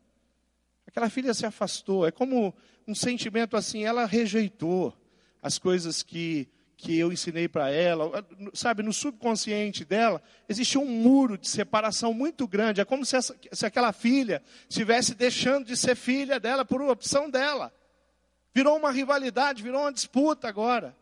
[0.86, 2.54] Aquela filha se afastou, é como
[2.86, 4.96] um sentimento assim, ela rejeitou
[5.40, 11.36] as coisas que, que eu ensinei para ela, sabe, no subconsciente dela, existia um muro
[11.36, 15.96] de separação muito grande, é como se, essa, se aquela filha estivesse deixando de ser
[15.96, 17.72] filha dela por opção dela.
[18.54, 20.94] Virou uma rivalidade, virou uma disputa agora.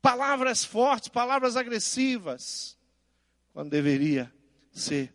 [0.00, 2.77] Palavras fortes, palavras agressivas
[3.58, 4.32] quando deveria
[4.70, 5.12] ser,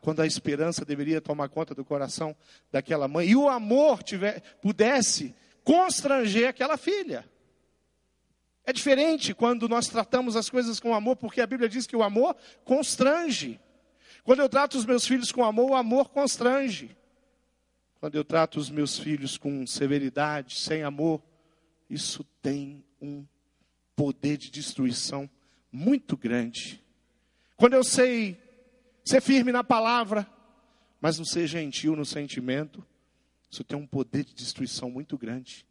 [0.00, 2.34] quando a esperança deveria tomar conta do coração
[2.68, 7.24] daquela mãe, e o amor tiver, pudesse constranger aquela filha.
[8.64, 12.02] É diferente quando nós tratamos as coisas com amor, porque a Bíblia diz que o
[12.02, 13.60] amor constrange.
[14.24, 16.90] Quando eu trato os meus filhos com amor, o amor constrange.
[18.00, 21.22] Quando eu trato os meus filhos com severidade, sem amor,
[21.88, 23.24] isso tem um
[23.94, 25.30] poder de destruição
[25.70, 26.82] muito grande.
[27.58, 28.40] Quando eu sei
[29.04, 30.24] ser firme na palavra,
[31.00, 32.86] mas não ser gentil no sentimento,
[33.50, 35.66] isso tem um poder de destruição muito grande.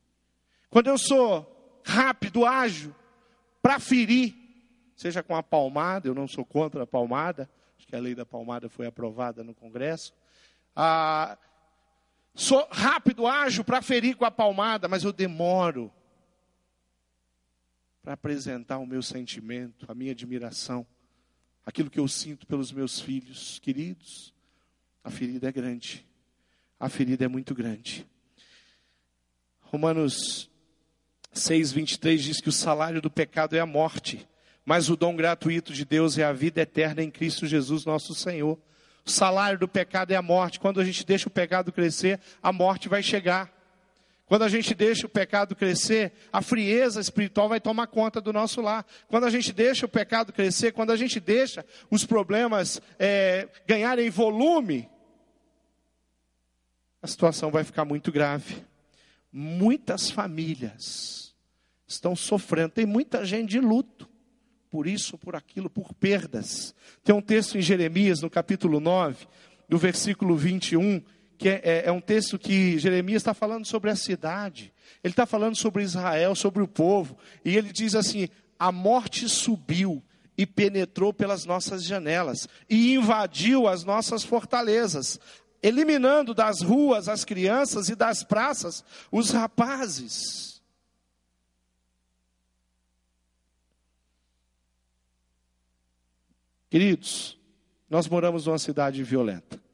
[0.69, 2.93] Quando eu sou rápido, ágil,
[3.61, 4.35] para ferir,
[4.97, 8.25] seja com a palmada, eu não sou contra a palmada, acho que a lei da
[8.25, 10.13] palmada foi aprovada no Congresso.
[10.75, 11.37] Ah,
[12.35, 15.89] sou rápido, ágil para ferir com a palmada, mas eu demoro
[18.01, 20.85] para apresentar o meu sentimento, a minha admiração
[21.67, 24.33] aquilo que eu sinto pelos meus filhos queridos,
[25.03, 26.07] a ferida é grande.
[26.79, 28.07] A ferida é muito grande.
[29.59, 30.49] Romanos
[31.33, 34.25] 6, 23 diz que o salário do pecado é a morte,
[34.65, 38.57] mas o dom gratuito de Deus é a vida eterna em Cristo Jesus, nosso Senhor.
[39.05, 40.61] O salário do pecado é a morte.
[40.61, 43.51] Quando a gente deixa o pecado crescer, a morte vai chegar.
[44.27, 48.61] Quando a gente deixa o pecado crescer, a frieza espiritual vai tomar conta do nosso
[48.61, 48.85] lar.
[49.07, 54.09] Quando a gente deixa o pecado crescer, quando a gente deixa os problemas é, ganharem
[54.09, 54.89] volume,
[57.01, 58.65] a situação vai ficar muito grave.
[59.31, 61.33] Muitas famílias
[61.87, 64.09] estão sofrendo, tem muita gente de luto
[64.69, 66.75] por isso, por aquilo, por perdas.
[67.01, 69.25] Tem um texto em Jeremias, no capítulo 9,
[69.69, 71.01] do versículo 21,
[71.37, 74.73] que é, é, um texto que Jeremias está falando sobre a cidade,
[75.03, 80.03] ele está falando sobre Israel, sobre o povo, e ele diz assim: a morte subiu
[80.37, 85.19] e penetrou pelas nossas janelas e invadiu as nossas fortalezas,
[85.61, 90.61] eliminando das ruas as crianças e das praças os rapazes.
[96.69, 97.39] Queridos,
[97.89, 99.66] nós moramos numa cidade violenta.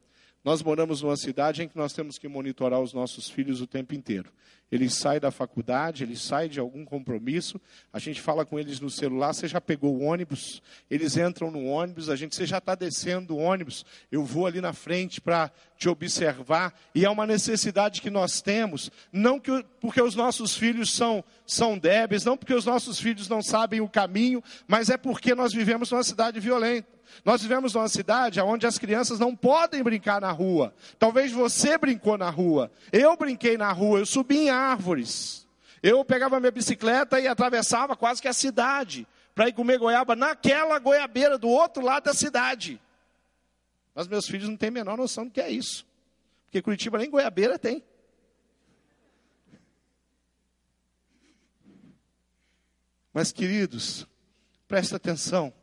[0.44, 3.94] Nós moramos numa cidade em que nós temos que monitorar os nossos filhos o tempo
[3.94, 4.30] inteiro.
[4.70, 7.60] Eles saem da faculdade, eles saem de algum compromisso,
[7.92, 11.64] a gente fala com eles no celular, você já pegou o ônibus, eles entram no
[11.64, 15.50] ônibus, a gente, você já está descendo o ônibus, eu vou ali na frente para
[15.84, 20.90] te observar, e é uma necessidade que nós temos, não que, porque os nossos filhos
[20.90, 25.34] são, são débeis, não porque os nossos filhos não sabem o caminho, mas é porque
[25.34, 26.88] nós vivemos numa cidade violenta.
[27.22, 30.74] Nós vivemos numa cidade onde as crianças não podem brincar na rua.
[30.98, 32.72] Talvez você brincou na rua.
[32.90, 35.46] Eu brinquei na rua, eu subi em árvores.
[35.82, 40.78] Eu pegava minha bicicleta e atravessava quase que a cidade para ir comer goiaba naquela
[40.78, 42.80] goiabeira do outro lado da cidade.
[43.94, 45.86] Mas meus filhos não têm a menor noção do que é isso.
[46.46, 47.82] Porque Curitiba nem goiabeira tem.
[53.12, 54.06] Mas queridos,
[54.66, 55.54] presta atenção.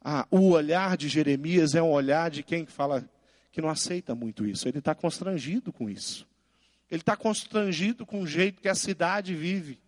[0.00, 3.08] Ah, o olhar de Jeremias é um olhar de quem fala
[3.52, 4.66] que não aceita muito isso.
[4.66, 6.26] Ele está constrangido com isso.
[6.90, 9.78] Ele está constrangido com o jeito que a cidade vive.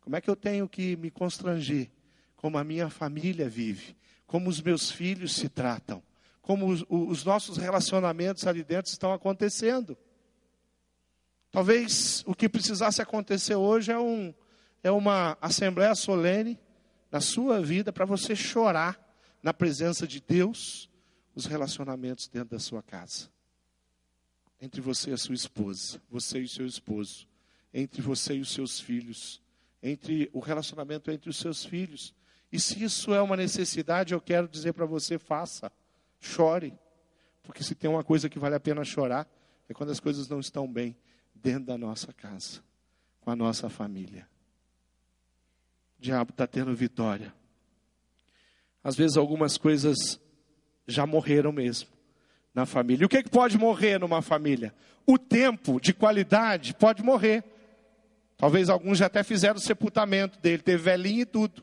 [0.00, 1.90] Como é que eu tenho que me constranger?
[2.34, 3.94] Como a minha família vive,
[4.26, 6.02] como os meus filhos se tratam,
[6.40, 9.96] como os, os nossos relacionamentos ali dentro estão acontecendo.
[11.50, 14.32] Talvez o que precisasse acontecer hoje é, um,
[14.82, 16.58] é uma assembleia solene
[17.10, 18.98] na sua vida para você chorar
[19.42, 20.88] na presença de Deus,
[21.34, 23.28] os relacionamentos dentro da sua casa.
[24.60, 27.26] Entre você e a sua esposa, você e o seu esposo,
[27.72, 29.42] entre você e os seus filhos,
[29.82, 32.14] entre o relacionamento entre os seus filhos.
[32.52, 35.72] E se isso é uma necessidade, eu quero dizer para você, faça.
[36.20, 36.74] Chore.
[37.42, 39.28] Porque se tem uma coisa que vale a pena chorar,
[39.68, 40.96] é quando as coisas não estão bem
[41.34, 42.60] dentro da nossa casa,
[43.20, 44.28] com a nossa família.
[45.98, 47.34] O diabo está tendo vitória.
[48.82, 50.20] Às vezes algumas coisas
[50.86, 51.88] já morreram mesmo
[52.54, 53.04] na família.
[53.04, 54.74] E o que, é que pode morrer numa família?
[55.06, 57.44] O tempo de qualidade pode morrer.
[58.36, 61.62] Talvez alguns já até fizeram o sepultamento dele, teve velhinho e tudo.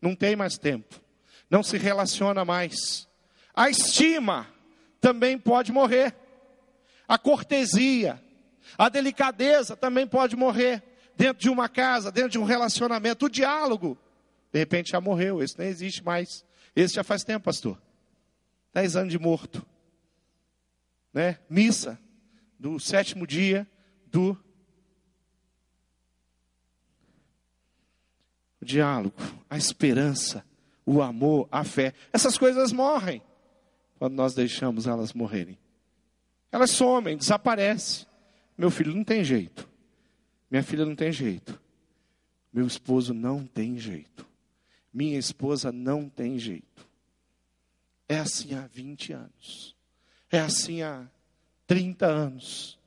[0.00, 1.00] Não tem mais tempo.
[1.50, 3.07] Não se relaciona mais.
[3.58, 4.46] A estima
[5.00, 6.14] também pode morrer.
[7.08, 8.22] A cortesia,
[8.78, 10.80] a delicadeza também pode morrer
[11.16, 13.26] dentro de uma casa, dentro de um relacionamento.
[13.26, 13.98] O diálogo,
[14.52, 16.44] de repente já morreu, isso nem existe mais.
[16.76, 17.82] Esse já faz tempo, pastor.
[18.72, 19.66] Dez anos de morto.
[21.12, 21.40] Né?
[21.50, 21.98] Missa
[22.60, 23.66] do sétimo dia
[24.06, 24.38] do
[28.60, 29.16] o diálogo,
[29.50, 30.44] a esperança,
[30.86, 31.92] o amor, a fé.
[32.12, 33.20] Essas coisas morrem
[33.98, 35.58] quando nós deixamos elas morrerem.
[36.50, 38.06] Elas somem, desaparecem.
[38.56, 39.68] Meu filho não tem jeito.
[40.50, 41.60] Minha filha não tem jeito.
[42.52, 44.26] Meu esposo não tem jeito.
[44.92, 46.88] Minha esposa não tem jeito.
[48.08, 49.76] É assim há 20 anos.
[50.30, 51.06] É assim há
[51.66, 52.78] 30 anos.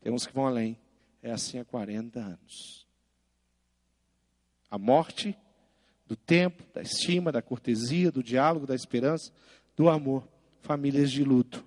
[0.00, 0.78] Tem uns que vão além.
[1.22, 2.86] É assim há 40 anos.
[4.70, 5.36] A morte
[6.06, 9.32] do tempo, da estima, da cortesia, do diálogo, da esperança,
[9.76, 10.26] do amor.
[10.68, 11.64] Famílias de luto.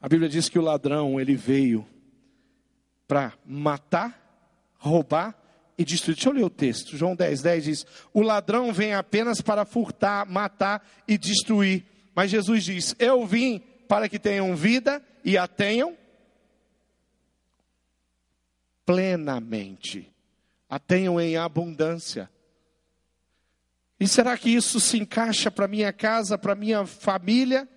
[0.00, 1.84] A Bíblia diz que o ladrão, ele veio
[3.08, 5.36] para matar, roubar
[5.76, 6.14] e destruir.
[6.14, 6.96] Deixa eu ler o texto.
[6.96, 11.84] João 10, 10 diz: O ladrão vem apenas para furtar, matar e destruir.
[12.14, 15.98] Mas Jesus diz: Eu vim para que tenham vida e a tenham
[18.84, 20.08] plenamente.
[20.70, 22.30] A tenham em abundância.
[23.98, 27.68] E será que isso se encaixa para minha casa, para minha família?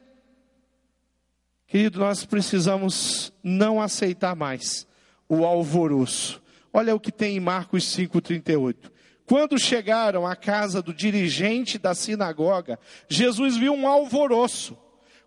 [1.67, 4.87] Querido, nós precisamos não aceitar mais
[5.27, 8.91] o alvoroço Olha o que tem em Marcos 5,38.
[9.25, 14.77] Quando chegaram à casa do dirigente da sinagoga, Jesus viu um alvoroço,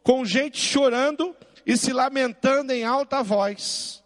[0.03, 4.02] com gente chorando e se lamentando em alta voz.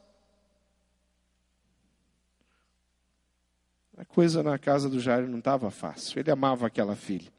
[3.98, 7.32] A coisa na casa do Jairo não estava fácil, ele amava aquela filha.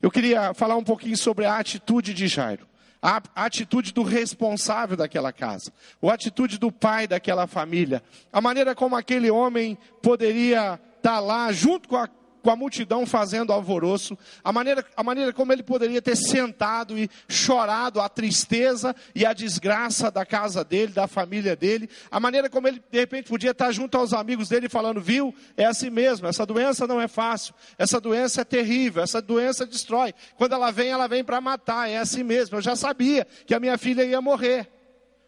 [0.00, 2.66] Eu queria falar um pouquinho sobre a atitude de Jairo.
[3.00, 8.00] A atitude do responsável daquela casa, a atitude do pai daquela família,
[8.32, 12.08] a maneira como aquele homem poderia estar lá junto com, a,
[12.42, 17.08] com a multidão fazendo alvoroço, a maneira, a maneira como ele poderia ter sentado e
[17.28, 22.66] chorado a tristeza e a desgraça da casa dele, da família dele, a maneira como
[22.66, 26.44] ele de repente podia estar junto aos amigos dele falando, viu, é assim mesmo, essa
[26.44, 31.06] doença não é fácil, essa doença é terrível, essa doença destrói, quando ela vem, ela
[31.06, 34.68] vem para matar, é assim mesmo, eu já sabia que a minha filha ia morrer,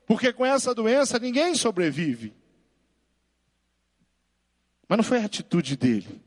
[0.04, 2.34] porque com essa doença ninguém sobrevive.
[4.88, 6.23] Mas não foi a atitude dele.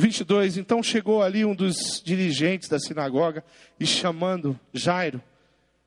[0.00, 3.44] 22, então chegou ali um dos dirigentes da sinagoga
[3.78, 5.22] e chamando Jairo,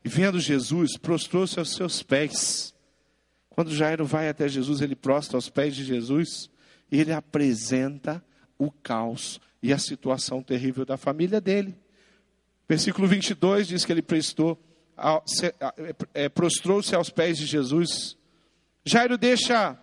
[0.05, 2.73] e vendo Jesus, prostrou-se aos seus pés.
[3.49, 6.49] Quando Jairo vai até Jesus, ele prostra aos pés de Jesus
[6.91, 8.23] e ele apresenta
[8.57, 11.77] o caos e a situação terrível da família dele.
[12.67, 14.59] Versículo 22 diz que ele prestou,
[16.13, 18.17] é, prostrou-se aos pés de Jesus.
[18.85, 19.77] Jairo deixa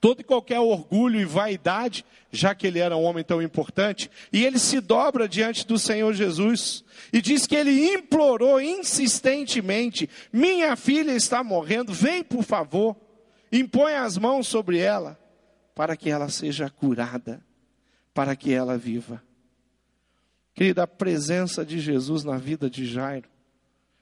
[0.00, 4.44] todo e qualquer orgulho e vaidade, já que ele era um homem tão importante, e
[4.44, 11.12] ele se dobra diante do Senhor Jesus e diz que ele implorou insistentemente: Minha filha
[11.12, 12.96] está morrendo, vem por favor,
[13.50, 15.18] impõe as mãos sobre ela,
[15.74, 17.42] para que ela seja curada,
[18.14, 19.22] para que ela viva.
[20.54, 23.28] Querida, a presença de Jesus na vida de Jairo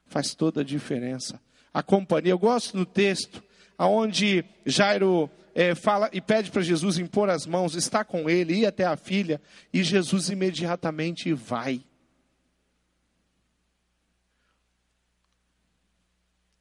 [0.07, 1.41] faz toda a diferença.
[1.73, 3.43] A companhia, eu gosto no texto,
[3.79, 5.31] aonde Jairo
[5.61, 8.97] é, fala e pede para Jesus impor as mãos, está com ele, ir até a
[8.97, 9.39] filha,
[9.71, 11.85] e Jesus imediatamente vai.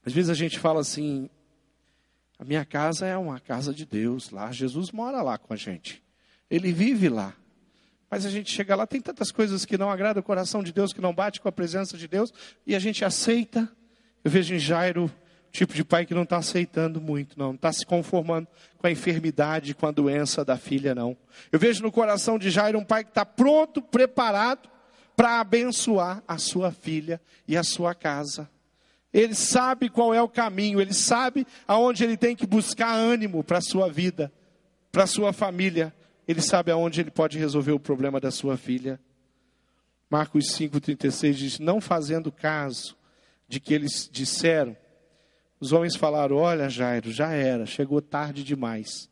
[0.05, 1.29] Às vezes a gente fala assim:
[2.37, 6.03] a minha casa é uma casa de Deus, lá Jesus mora lá com a gente,
[6.51, 7.33] ele vive lá.
[8.11, 10.91] Mas a gente chega lá, tem tantas coisas que não agradam o coração de Deus,
[10.91, 12.33] que não bate com a presença de Deus,
[12.67, 13.71] e a gente aceita.
[14.25, 15.09] Eu vejo em Jairo
[15.51, 17.47] tipo de pai que não está aceitando muito, não.
[17.47, 18.47] Não está se conformando
[18.77, 21.15] com a enfermidade, com a doença da filha, não.
[21.51, 24.69] Eu vejo no coração de Jairo um pai que está pronto, preparado
[25.15, 28.49] para abençoar a sua filha e a sua casa.
[29.13, 33.57] Ele sabe qual é o caminho, ele sabe aonde ele tem que buscar ânimo para
[33.57, 34.31] a sua vida,
[34.91, 35.93] para a sua família.
[36.27, 38.99] Ele sabe aonde ele pode resolver o problema da sua filha.
[40.09, 42.95] Marcos 5,36 diz: Não fazendo caso
[43.47, 44.77] de que eles disseram,
[45.59, 49.09] os homens falaram: Olha, Jairo, já era, chegou tarde demais.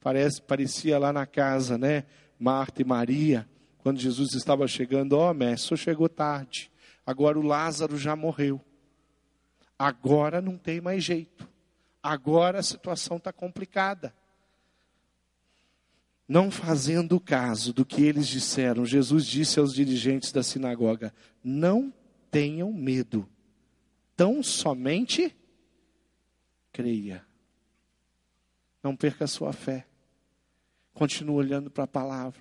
[0.00, 2.04] Parece, parecia lá na casa, né?
[2.38, 6.70] Marta e Maria, quando Jesus estava chegando: Ó, oh, mestre, chegou tarde.
[7.04, 8.60] Agora o Lázaro já morreu.
[9.78, 11.48] Agora não tem mais jeito.
[12.02, 14.14] Agora a situação está complicada.
[16.28, 21.92] Não fazendo caso do que eles disseram, Jesus disse aos dirigentes da sinagoga: Não
[22.30, 23.26] tenham medo,
[24.14, 25.34] tão somente
[26.72, 27.24] creia.
[28.82, 29.86] Não perca a sua fé.
[30.94, 32.40] Continue olhando para a palavra.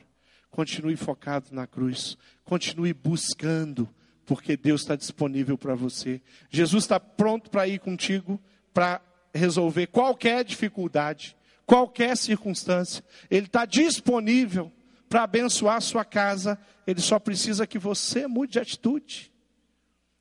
[0.49, 2.17] Continue focado na cruz.
[2.43, 3.89] Continue buscando,
[4.25, 6.21] porque Deus está disponível para você.
[6.49, 8.41] Jesus está pronto para ir contigo,
[8.73, 9.01] para
[9.33, 13.03] resolver qualquer dificuldade, qualquer circunstância.
[13.29, 14.71] Ele está disponível
[15.09, 16.59] para abençoar a sua casa.
[16.85, 19.31] Ele só precisa que você mude de atitude.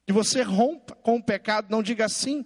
[0.06, 1.68] Que você rompa com o pecado.
[1.70, 2.44] Não diga assim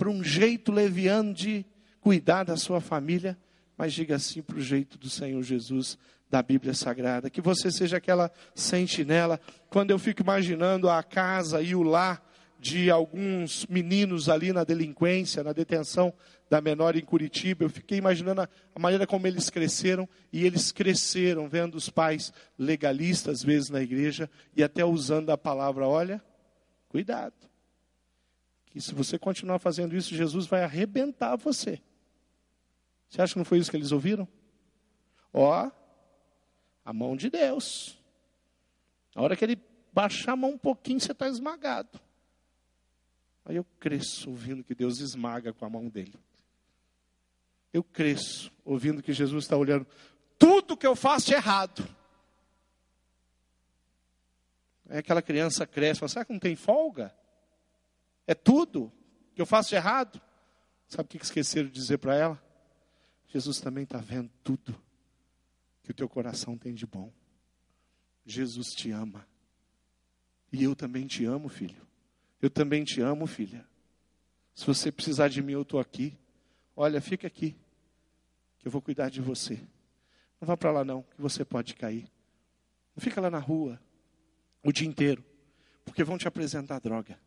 [0.00, 1.62] para um jeito leviano de
[2.00, 3.36] cuidar da sua família,
[3.76, 5.98] mas diga assim para o jeito do Senhor Jesus
[6.30, 7.28] da Bíblia Sagrada.
[7.28, 9.38] Que você seja aquela sentinela.
[9.68, 12.26] Quando eu fico imaginando a casa e o lar
[12.58, 16.14] de alguns meninos ali na delinquência, na detenção
[16.48, 18.48] da menor em Curitiba, eu fiquei imaginando a,
[18.78, 24.30] maneira como eles cresceram, e eles cresceram vendo os pais legalistas, às vezes, na igreja,
[24.56, 26.22] e até usando a palavra: olha,
[26.88, 27.49] cuidado
[28.70, 31.82] que se você continuar fazendo isso, Jesus vai arrebentar você.
[33.08, 34.26] Você acha que não foi isso que eles ouviram?
[35.34, 35.70] Ó,
[36.84, 37.98] a mão de Deus.
[39.14, 39.60] Na hora que ele
[39.92, 42.00] baixar a mão um pouquinho, você está esmagado.
[43.44, 46.14] Aí eu cresço ouvindo que Deus esmaga com a mão dele.
[47.72, 49.86] Eu cresço ouvindo que Jesus está olhando.
[50.38, 51.86] Tudo que eu faço errado.
[54.88, 57.14] É aquela criança cresce, fala, será que não tem folga?
[58.26, 58.92] É tudo
[59.34, 60.20] que eu faço errado.
[60.86, 62.42] Sabe o que esqueceram de dizer para ela?
[63.28, 64.74] Jesus também está vendo tudo
[65.82, 67.12] que o teu coração tem de bom.
[68.24, 69.26] Jesus te ama.
[70.52, 71.86] E eu também te amo, filho.
[72.42, 73.66] Eu também te amo, filha.
[74.54, 76.18] Se você precisar de mim, eu estou aqui.
[76.74, 77.56] Olha, fica aqui,
[78.58, 79.60] que eu vou cuidar de você.
[80.40, 82.10] Não vá para lá, não, que você pode cair.
[82.96, 83.80] Não fica lá na rua
[84.62, 85.24] o dia inteiro,
[85.84, 87.18] porque vão te apresentar droga.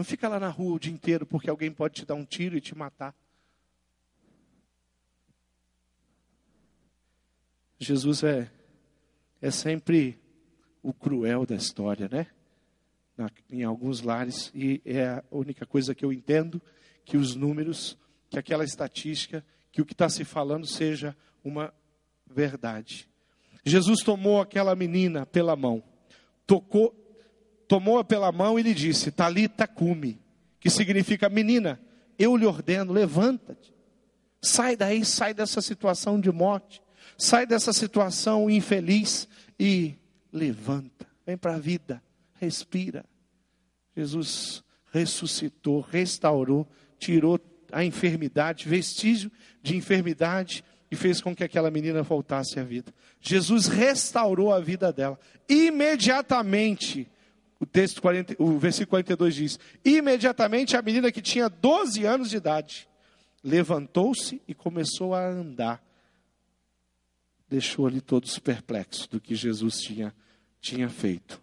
[0.00, 2.56] Não fica lá na rua o dia inteiro porque alguém pode te dar um tiro
[2.56, 3.14] e te matar.
[7.78, 8.50] Jesus é
[9.42, 10.18] é sempre
[10.82, 12.28] o cruel da história, né?
[13.14, 16.62] Na, em alguns lares, e é a única coisa que eu entendo
[17.04, 17.98] que os números,
[18.30, 21.74] que aquela estatística, que o que está se falando seja uma
[22.26, 23.06] verdade.
[23.66, 25.84] Jesus tomou aquela menina pela mão,
[26.46, 26.99] tocou,
[27.70, 30.20] tomou-a pela mão e lhe disse: Talita cume,
[30.58, 31.80] que significa menina,
[32.18, 33.72] eu lhe ordeno, levanta-te.
[34.42, 36.82] Sai daí, sai dessa situação de morte,
[37.16, 39.94] sai dessa situação infeliz e
[40.32, 42.02] levanta, vem para a vida,
[42.40, 43.04] respira.
[43.96, 46.66] Jesus ressuscitou, restaurou,
[46.98, 47.38] tirou
[47.70, 49.30] a enfermidade, vestígio
[49.62, 52.92] de enfermidade e fez com que aquela menina voltasse à vida.
[53.20, 55.20] Jesus restaurou a vida dela.
[55.48, 57.08] Imediatamente,
[57.60, 62.38] o texto 40, o versículo 42 diz: imediatamente a menina que tinha 12 anos de
[62.38, 62.88] idade
[63.44, 65.84] levantou-se e começou a andar.
[67.46, 70.14] Deixou ali todos perplexos do que Jesus tinha,
[70.60, 71.42] tinha feito.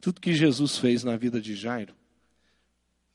[0.00, 1.94] Tudo que Jesus fez na vida de Jairo,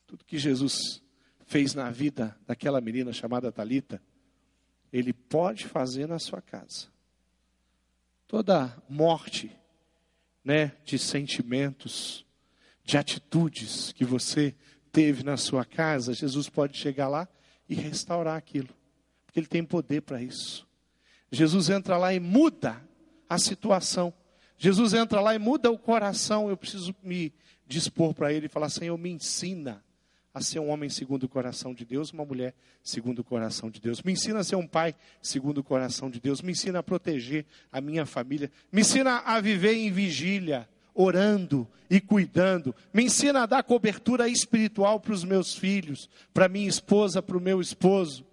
[0.06, 1.02] tudo que Jesus
[1.46, 4.00] fez na vida daquela menina chamada Talita,
[4.92, 6.86] ele pode fazer na sua casa.
[8.26, 9.54] Toda morte,
[10.44, 12.24] né, de sentimentos,
[12.84, 14.54] de atitudes que você
[14.90, 17.28] teve na sua casa, Jesus pode chegar lá
[17.68, 18.68] e restaurar aquilo,
[19.24, 20.66] porque Ele tem poder para isso.
[21.30, 22.82] Jesus entra lá e muda
[23.28, 24.12] a situação.
[24.58, 26.50] Jesus entra lá e muda o coração.
[26.50, 27.32] Eu preciso me
[27.66, 29.82] dispor para Ele e falar: Senhor, me ensina
[30.34, 33.80] a ser um homem segundo o coração de Deus, uma mulher segundo o coração de
[33.80, 34.02] Deus.
[34.02, 36.40] Me ensina a ser um pai segundo o coração de Deus.
[36.40, 38.50] Me ensina a proteger a minha família.
[38.70, 42.74] Me ensina a viver em vigília orando e cuidando.
[42.92, 47.40] Me ensina a dar cobertura espiritual para os meus filhos, para minha esposa, para o
[47.40, 48.24] meu esposo.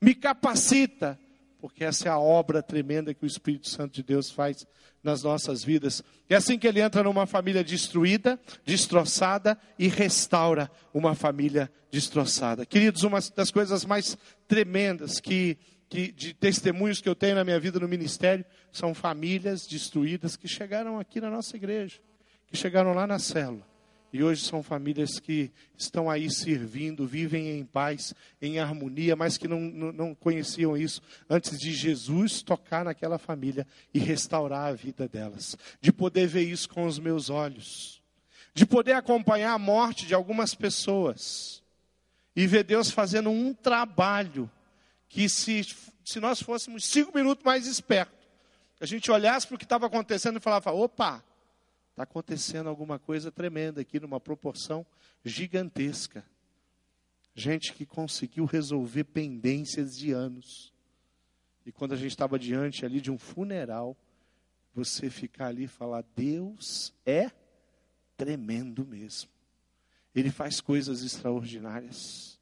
[0.00, 1.18] Me capacita,
[1.60, 4.66] porque essa é a obra tremenda que o Espírito Santo de Deus faz
[5.02, 6.02] nas nossas vidas.
[6.28, 12.66] É assim que ele entra numa família destruída, destroçada e restaura uma família destroçada.
[12.66, 17.58] Queridos, uma das coisas mais tremendas que que, de testemunhos que eu tenho na minha
[17.58, 21.98] vida no ministério são famílias destruídas que chegaram aqui na nossa igreja,
[22.46, 23.66] que chegaram lá na célula.
[24.12, 29.46] E hoje são famílias que estão aí servindo, vivem em paz, em harmonia, mas que
[29.46, 35.56] não, não, conheciam isso antes de Jesus tocar naquela família e restaurar a vida delas.
[35.80, 38.00] De poder ver isso com os meus olhos.
[38.54, 41.62] De poder acompanhar a morte de algumas pessoas.
[42.34, 44.50] E ver Deus fazendo um trabalho
[45.06, 45.66] que se,
[46.02, 48.16] se nós fôssemos cinco minutos mais espertos,
[48.80, 51.22] a gente olhasse para o que estava acontecendo e falava, opa,
[51.98, 54.86] está acontecendo alguma coisa tremenda aqui, numa proporção
[55.24, 56.24] gigantesca.
[57.34, 60.72] Gente que conseguiu resolver pendências de anos.
[61.66, 63.96] E quando a gente estava diante ali de um funeral,
[64.72, 67.32] você ficar ali e falar, Deus é
[68.16, 69.30] tremendo mesmo.
[70.14, 72.38] Ele faz coisas extraordinárias.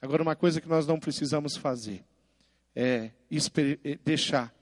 [0.00, 2.02] Agora, uma coisa que nós não precisamos fazer
[2.74, 3.12] é,
[3.84, 4.54] é deixar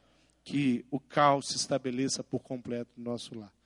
[0.42, 3.59] que o caos se estabeleça por completo no nosso lar.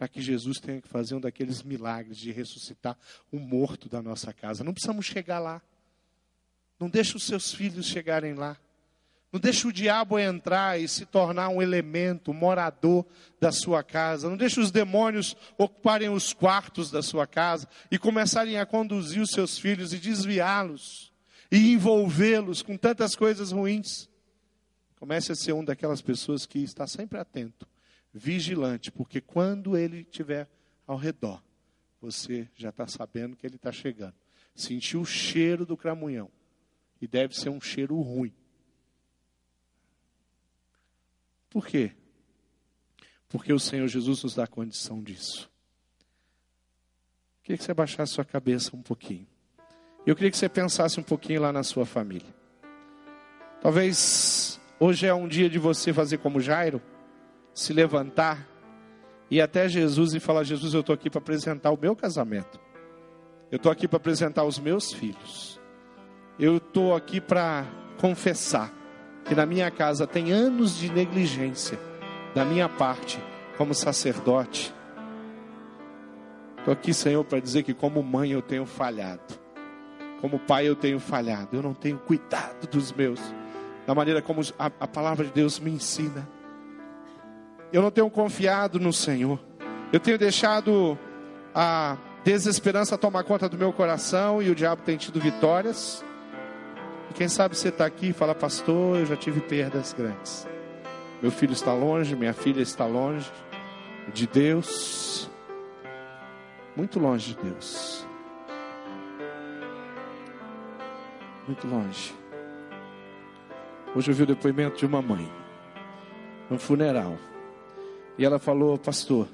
[0.00, 2.96] Para que Jesus tenha que fazer um daqueles milagres de ressuscitar
[3.30, 4.64] um morto da nossa casa.
[4.64, 5.60] Não precisamos chegar lá.
[6.78, 8.56] Não deixe os seus filhos chegarem lá.
[9.30, 13.04] Não deixe o diabo entrar e se tornar um elemento, um morador
[13.38, 14.30] da sua casa.
[14.30, 19.32] Não deixe os demônios ocuparem os quartos da sua casa e começarem a conduzir os
[19.32, 21.12] seus filhos e desviá-los
[21.52, 24.08] e envolvê-los com tantas coisas ruins.
[24.98, 27.68] Comece a ser um daquelas pessoas que está sempre atento,
[28.12, 30.48] vigilante, porque quando ele estiver
[30.86, 31.42] ao redor,
[32.00, 34.14] você já está sabendo que ele está chegando.
[34.54, 36.30] Sentiu o cheiro do cramunhão,
[37.00, 38.34] e deve ser um cheiro ruim.
[41.48, 41.92] Por quê?
[43.28, 45.50] Porque o Senhor Jesus nos dá condição disso.
[47.42, 49.26] Queria que você baixasse sua cabeça um pouquinho.
[50.06, 52.34] Eu queria que você pensasse um pouquinho lá na sua família.
[53.60, 56.80] Talvez hoje é um dia de você fazer como Jairo,
[57.52, 58.48] se levantar
[59.30, 62.58] e até Jesus e falar: Jesus, eu estou aqui para apresentar o meu casamento.
[63.50, 65.60] Eu estou aqui para apresentar os meus filhos.
[66.38, 67.66] Eu estou aqui para
[67.98, 68.72] confessar
[69.24, 71.78] que na minha casa tem anos de negligência
[72.34, 73.22] da minha parte
[73.56, 74.74] como sacerdote.
[76.58, 79.40] Estou aqui, Senhor, para dizer que como mãe eu tenho falhado.
[80.20, 81.56] Como pai, eu tenho falhado.
[81.56, 83.20] Eu não tenho cuidado dos meus.
[83.86, 86.28] Da maneira como a, a palavra de Deus me ensina.
[87.72, 89.38] Eu não tenho confiado no Senhor.
[89.92, 90.98] Eu tenho deixado
[91.54, 96.04] a desesperança tomar conta do meu coração e o diabo tem tido vitórias.
[97.10, 100.46] E quem sabe você está aqui e fala, pastor, eu já tive perdas grandes.
[101.22, 103.30] Meu filho está longe, minha filha está longe
[104.12, 105.30] de Deus,
[106.74, 108.06] muito longe de Deus.
[111.46, 112.14] Muito longe.
[113.94, 115.30] Hoje eu vi o depoimento de uma mãe,
[116.50, 117.18] um funeral.
[118.18, 119.28] E ela falou, pastor,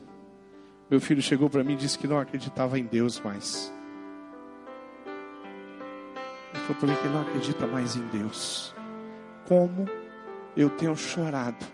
[0.91, 3.73] meu filho chegou para mim e disse que não acreditava em Deus mais.
[6.55, 8.75] Ele falou para mim que não acredita mais em Deus.
[9.49, 9.89] Como
[10.57, 11.65] eu tenho chorado,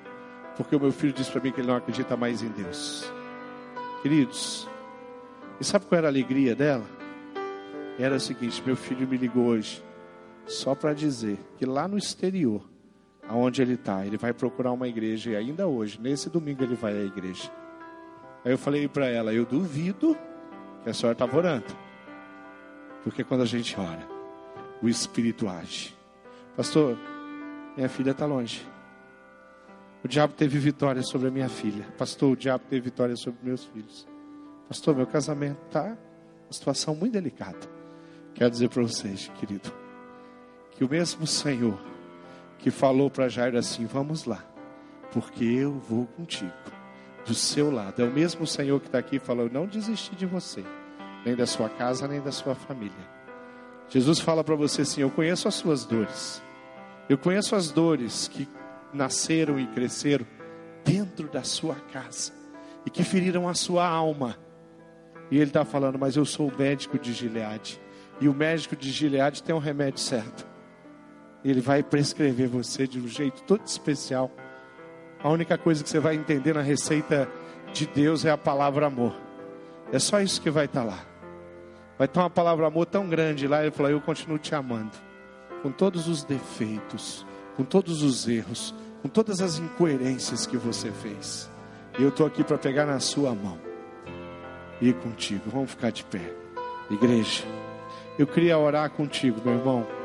[0.57, 3.11] porque o meu filho disse para mim que ele não acredita mais em Deus.
[4.03, 4.69] Queridos,
[5.61, 6.85] e sabe qual era a alegria dela?
[7.99, 9.83] Era o seguinte: meu filho me ligou hoje,
[10.47, 12.63] só para dizer que lá no exterior,
[13.29, 16.93] aonde ele está, ele vai procurar uma igreja, e ainda hoje, nesse domingo, ele vai
[16.93, 17.51] à igreja.
[18.45, 20.17] Aí eu falei para ela: eu duvido
[20.83, 21.77] que a senhora estava orando,
[23.05, 24.07] porque quando a gente ora,
[24.83, 25.97] o Espírito age.
[26.57, 26.99] Pastor,
[27.77, 28.67] minha filha está longe.
[30.05, 31.87] O diabo teve vitória sobre a minha filha.
[31.97, 34.07] Pastor, o diabo teve vitória sobre meus filhos.
[34.69, 37.59] Pastor, meu casamento está uma situação muito delicada.
[38.35, 39.73] Quero dizer para vocês, querido,
[40.73, 41.79] que o mesmo Senhor
[42.63, 44.43] que falou para Jairo assim: Vamos lá,
[45.11, 46.53] porque eu vou contigo,
[47.27, 48.01] do seu lado.
[48.01, 50.65] É o mesmo Senhor que está aqui falou: Não desisti de você,
[51.27, 53.11] nem da sua casa, nem da sua família.
[53.89, 56.41] Jesus fala para você assim: Eu conheço as suas dores.
[57.09, 58.49] Eu conheço as dores que
[58.95, 60.25] nasceram e cresceram
[60.85, 62.33] dentro da sua casa
[62.87, 64.39] e que feriram a sua alma.
[65.31, 67.81] E ele está falando, mas eu sou o médico de Gileade.
[68.21, 70.47] E o médico de Gileade tem um remédio certo.
[71.45, 74.31] Ele vai prescrever você de um jeito todo especial.
[75.23, 77.29] A única coisa que você vai entender na receita
[77.73, 79.15] de Deus é a palavra amor.
[79.93, 81.05] É só isso que vai estar lá.
[81.99, 83.63] Vai ter uma palavra amor tão grande lá.
[83.63, 84.97] Ele falou: Eu continuo te amando
[85.63, 87.25] com todos os defeitos,
[87.57, 91.51] com todos os erros, com todas as incoerências que você fez.
[91.99, 93.59] E eu estou aqui para pegar na sua mão
[94.81, 95.43] e ir contigo.
[95.47, 96.33] Vamos ficar de pé.
[96.91, 97.45] Igreja,
[98.19, 100.02] eu queria orar contigo, meu irmão.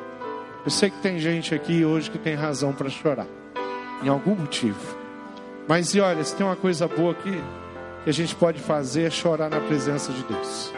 [0.68, 3.26] Eu sei que tem gente aqui hoje que tem razão para chorar,
[4.04, 4.98] em algum motivo.
[5.66, 7.42] Mas e olha, se tem uma coisa boa aqui
[8.04, 10.74] que a gente pode fazer é chorar na presença de Deus.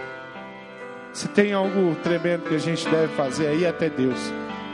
[1.11, 4.19] Se tem algo tremendo que a gente deve fazer é ir até Deus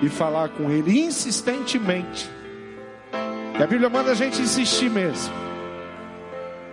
[0.02, 2.30] e falar com Ele insistentemente.
[3.58, 5.34] E a Bíblia manda a gente insistir mesmo.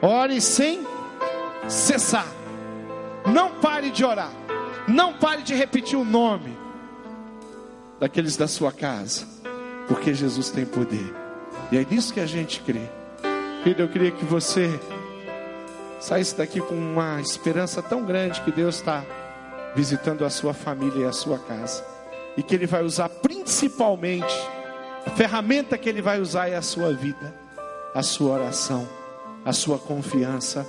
[0.00, 0.84] Ore sem
[1.68, 2.26] cessar.
[3.24, 4.32] Não pare de orar.
[4.88, 6.60] Não pare de repetir o nome
[8.02, 9.24] daqueles da sua casa.
[9.86, 11.14] Porque Jesus tem poder.
[11.70, 12.82] E é nisso que a gente crê.
[13.62, 14.68] Filho, eu queria que você
[16.00, 19.04] saísse daqui com uma esperança tão grande que Deus está
[19.76, 21.84] visitando a sua família e a sua casa
[22.36, 24.34] e que Ele vai usar principalmente,
[25.06, 27.32] a ferramenta que Ele vai usar é a sua vida,
[27.94, 28.88] a sua oração,
[29.44, 30.66] a sua confiança,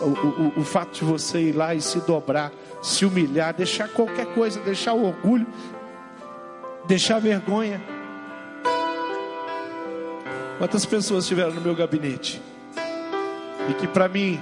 [0.00, 2.50] o, o, o fato de você ir lá e se dobrar,
[2.82, 5.46] se humilhar, deixar qualquer coisa, deixar o orgulho,
[6.86, 7.80] deixar vergonha.
[10.58, 12.40] Quantas pessoas estiveram no meu gabinete
[13.68, 14.40] e que para mim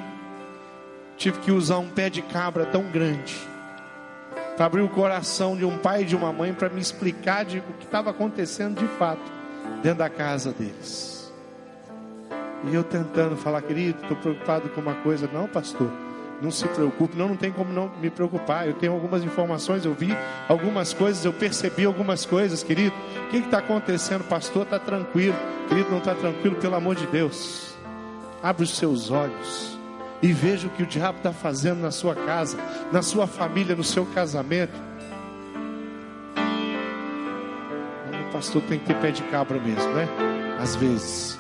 [1.17, 3.37] tive que usar um pé de cabra tão grande
[4.57, 7.59] para abrir o coração de um pai e de uma mãe para me explicar de,
[7.59, 9.23] o que estava acontecendo de fato
[9.83, 11.33] dentro da casa deles.
[12.65, 15.29] E eu tentando falar, querido, estou preocupado com uma coisa.
[15.33, 15.91] Não, pastor,
[16.41, 17.17] não se preocupe.
[17.17, 18.67] Não, não tem como não me preocupar.
[18.67, 20.17] Eu tenho algumas informações, eu vi
[20.49, 22.95] algumas coisas, eu percebi algumas coisas, querido.
[23.27, 24.25] O que está acontecendo?
[24.25, 25.37] Pastor, está tranquilo.
[25.69, 27.75] Querido, não está tranquilo, pelo amor de Deus.
[28.43, 29.79] Abre os seus olhos
[30.23, 32.59] e veja o que o diabo está fazendo na sua casa,
[32.93, 34.73] na sua família, no seu casamento.
[38.29, 40.09] O pastor tem que ter pé de cabra mesmo, né?
[40.59, 41.39] Às vezes.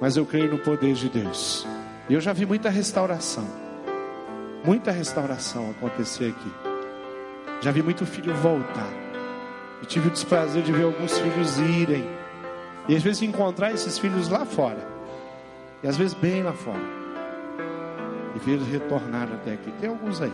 [0.00, 1.66] Mas eu creio no poder de Deus.
[2.08, 3.67] E eu já vi muita restauração.
[4.64, 6.52] Muita restauração acontecer aqui.
[7.60, 8.90] Já vi muito filho voltar.
[9.82, 12.04] E tive o desprazer de ver alguns filhos irem.
[12.88, 14.86] E às vezes encontrar esses filhos lá fora.
[15.82, 16.98] E às vezes bem lá fora
[18.34, 19.70] e ver eles retornaram até aqui.
[19.80, 20.32] Tem alguns aí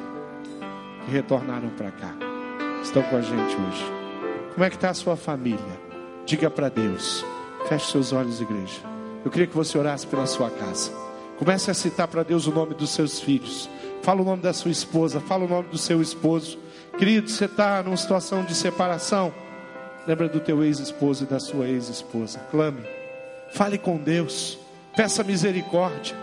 [1.04, 2.14] que retornaram para cá,
[2.82, 3.84] estão com a gente hoje.
[4.52, 5.80] Como é que está a sua família?
[6.24, 7.24] Diga para Deus.
[7.68, 8.80] Feche seus olhos, igreja.
[9.24, 10.92] Eu queria que você orasse pela sua casa.
[11.38, 13.68] Comece a citar para Deus o nome dos seus filhos.
[14.04, 15.18] Fala o nome da sua esposa.
[15.18, 16.58] Fala o nome do seu esposo.
[16.98, 19.32] Querido, você está numa situação de separação.
[20.06, 22.38] Lembra do teu ex-esposo e da sua ex-esposa.
[22.50, 22.82] Clame.
[23.54, 24.58] Fale com Deus.
[24.94, 26.14] Peça misericórdia.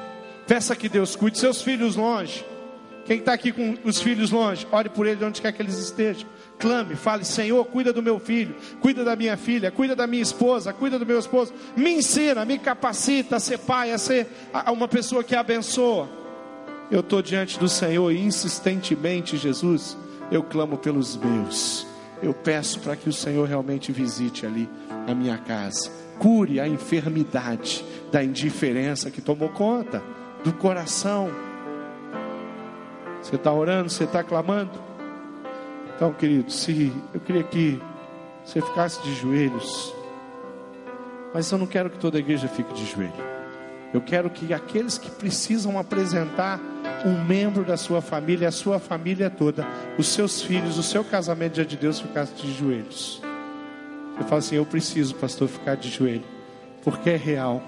[0.45, 2.45] Peça que Deus cuide seus filhos longe.
[3.03, 6.29] Quem está aqui com os filhos longe, ore por eles onde quer que eles estejam.
[6.59, 10.71] clame, fale: Senhor, cuida do meu filho, cuida da minha filha, cuida da minha esposa,
[10.71, 14.27] cuida do meu esposo, me ensina, me capacita a ser pai, a ser
[14.71, 16.20] uma pessoa que abençoa.
[16.91, 19.97] Eu estou diante do Senhor e insistentemente, Jesus,
[20.29, 21.87] eu clamo pelos meus.
[22.21, 24.69] Eu peço para que o Senhor realmente visite ali
[25.07, 25.89] a minha casa,
[26.19, 30.03] cure a enfermidade da indiferença que tomou conta
[30.43, 31.29] do coração.
[33.21, 34.77] Você está orando, você está clamando.
[35.95, 37.81] Então, querido, se eu queria que
[38.43, 39.95] você ficasse de joelhos,
[41.33, 43.31] mas eu não quero que toda a igreja fique de joelho.
[43.93, 46.59] Eu quero que aqueles que precisam apresentar
[47.05, 49.65] um membro da sua família, a sua família toda,
[49.97, 53.21] os seus filhos, o seu casamento diante de Deus, ficasse de joelhos.
[54.17, 56.23] Eu falo assim: eu preciso, pastor, ficar de joelho,
[56.83, 57.61] porque é real.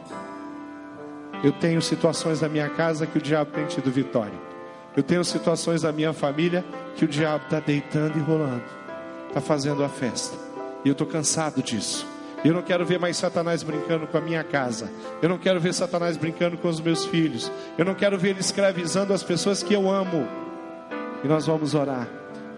[1.43, 4.53] Eu tenho situações na minha casa que o diabo tem tido vitória.
[4.95, 6.63] Eu tenho situações da minha família
[6.95, 8.63] que o diabo está deitando e rolando,
[9.27, 10.37] está fazendo a festa.
[10.85, 12.12] E eu estou cansado disso.
[12.43, 14.91] Eu não quero ver mais Satanás brincando com a minha casa.
[15.21, 17.51] Eu não quero ver Satanás brincando com os meus filhos.
[17.77, 20.27] Eu não quero ver ele escravizando as pessoas que eu amo.
[21.23, 22.07] E nós vamos orar,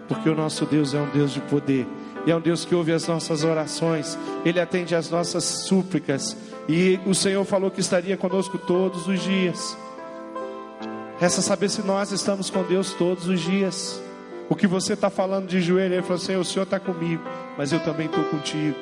[0.08, 1.86] porque o nosso Deus é um Deus de poder.
[2.26, 6.36] E é um Deus que ouve as nossas orações, Ele atende às nossas súplicas,
[6.68, 9.78] e o Senhor falou que estaria conosco todos os dias.
[11.20, 14.02] Resta saber se nós estamos com Deus todos os dias.
[14.48, 17.22] O que você está falando de joelho, ele falou assim: o Senhor está comigo,
[17.56, 18.76] mas eu também estou contigo.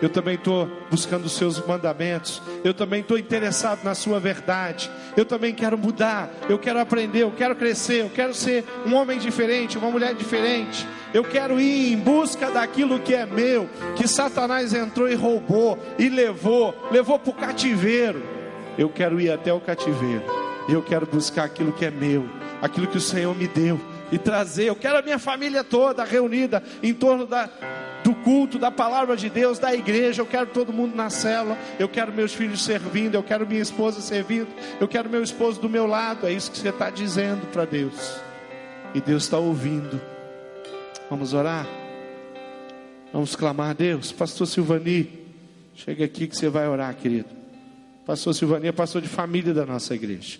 [0.00, 2.42] Eu também estou buscando os seus mandamentos.
[2.62, 4.90] Eu também estou interessado na sua verdade.
[5.16, 6.30] Eu também quero mudar.
[6.48, 7.22] Eu quero aprender.
[7.22, 8.02] Eu quero crescer.
[8.02, 10.86] Eu quero ser um homem diferente, uma mulher diferente.
[11.12, 16.08] Eu quero ir em busca daquilo que é meu, que Satanás entrou e roubou e
[16.08, 18.22] levou, levou para o cativeiro.
[18.76, 22.28] Eu quero ir até o cativeiro eu quero buscar aquilo que é meu,
[22.60, 23.80] aquilo que o Senhor me deu
[24.10, 24.64] e trazer.
[24.64, 27.48] Eu quero a minha família toda reunida em torno da,
[28.02, 30.22] do culto, da palavra de Deus, da igreja.
[30.22, 31.56] Eu quero todo mundo na célula.
[31.78, 33.14] Eu quero meus filhos servindo.
[33.14, 34.48] Eu quero minha esposa servindo.
[34.80, 36.26] Eu quero meu esposo do meu lado.
[36.26, 38.20] É isso que você está dizendo para Deus.
[38.94, 40.00] E Deus está ouvindo.
[41.10, 41.66] Vamos orar?
[43.12, 44.12] Vamos clamar a Deus.
[44.12, 45.10] Pastor Silvani,
[45.74, 47.28] chega aqui que você vai orar, querido.
[48.04, 50.38] Pastor Silvani é pastor de família da nossa igreja.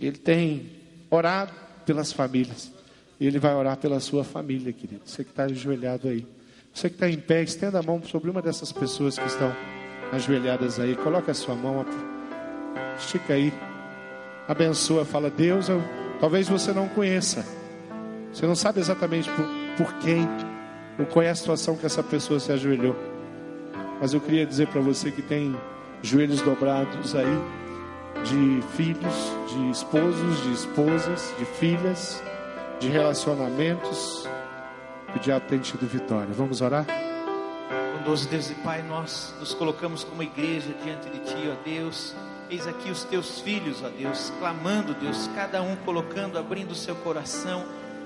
[0.00, 0.70] Ele tem
[1.10, 1.52] orado
[1.84, 2.72] pelas famílias.
[3.20, 5.02] E ele vai orar pela sua família, querido.
[5.04, 6.26] Você que está ajoelhado aí.
[6.72, 9.52] Você que está em pé, estenda a mão sobre uma dessas pessoas que estão
[10.12, 10.94] ajoelhadas aí.
[10.94, 11.84] Coloque a sua mão,
[12.98, 13.52] estica aí.
[14.46, 15.82] Abençoa, fala, Deus, eu,
[16.20, 17.44] talvez você não conheça.
[18.32, 19.46] Você não sabe exatamente por,
[19.76, 20.26] por quem,
[20.98, 22.96] ou qual é a situação que essa pessoa se ajoelhou.
[24.00, 25.56] Mas eu queria dizer para você que tem
[26.02, 27.26] joelhos dobrados aí
[28.24, 32.22] de filhos, de esposos, de esposas, de filhas,
[32.78, 34.26] de relacionamentos.
[35.12, 36.28] Que o diabo tem tido vitória.
[36.32, 36.86] Vamos orar?
[37.96, 42.14] Bondoso Deus e Pai, nós nos colocamos como igreja diante de Ti, ó Deus.
[42.50, 46.94] Eis aqui os Teus filhos, ó Deus, clamando, Deus, cada um colocando, abrindo o seu
[46.96, 47.64] coração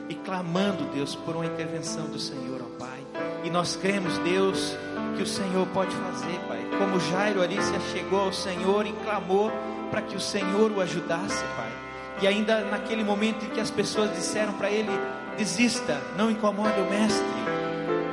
[0.09, 3.01] e clamando, Deus, por uma intervenção do Senhor, ó Pai.
[3.45, 4.77] E nós cremos, Deus,
[5.17, 6.61] que o Senhor pode fazer, Pai.
[6.79, 9.53] Como Jairo ali se chegou ao Senhor e clamou
[9.91, 11.82] para que o Senhor o ajudasse, Pai.
[12.21, 14.91] E ainda naquele momento em que as pessoas disseram para ele:
[15.37, 17.27] desista, não incomode o Mestre.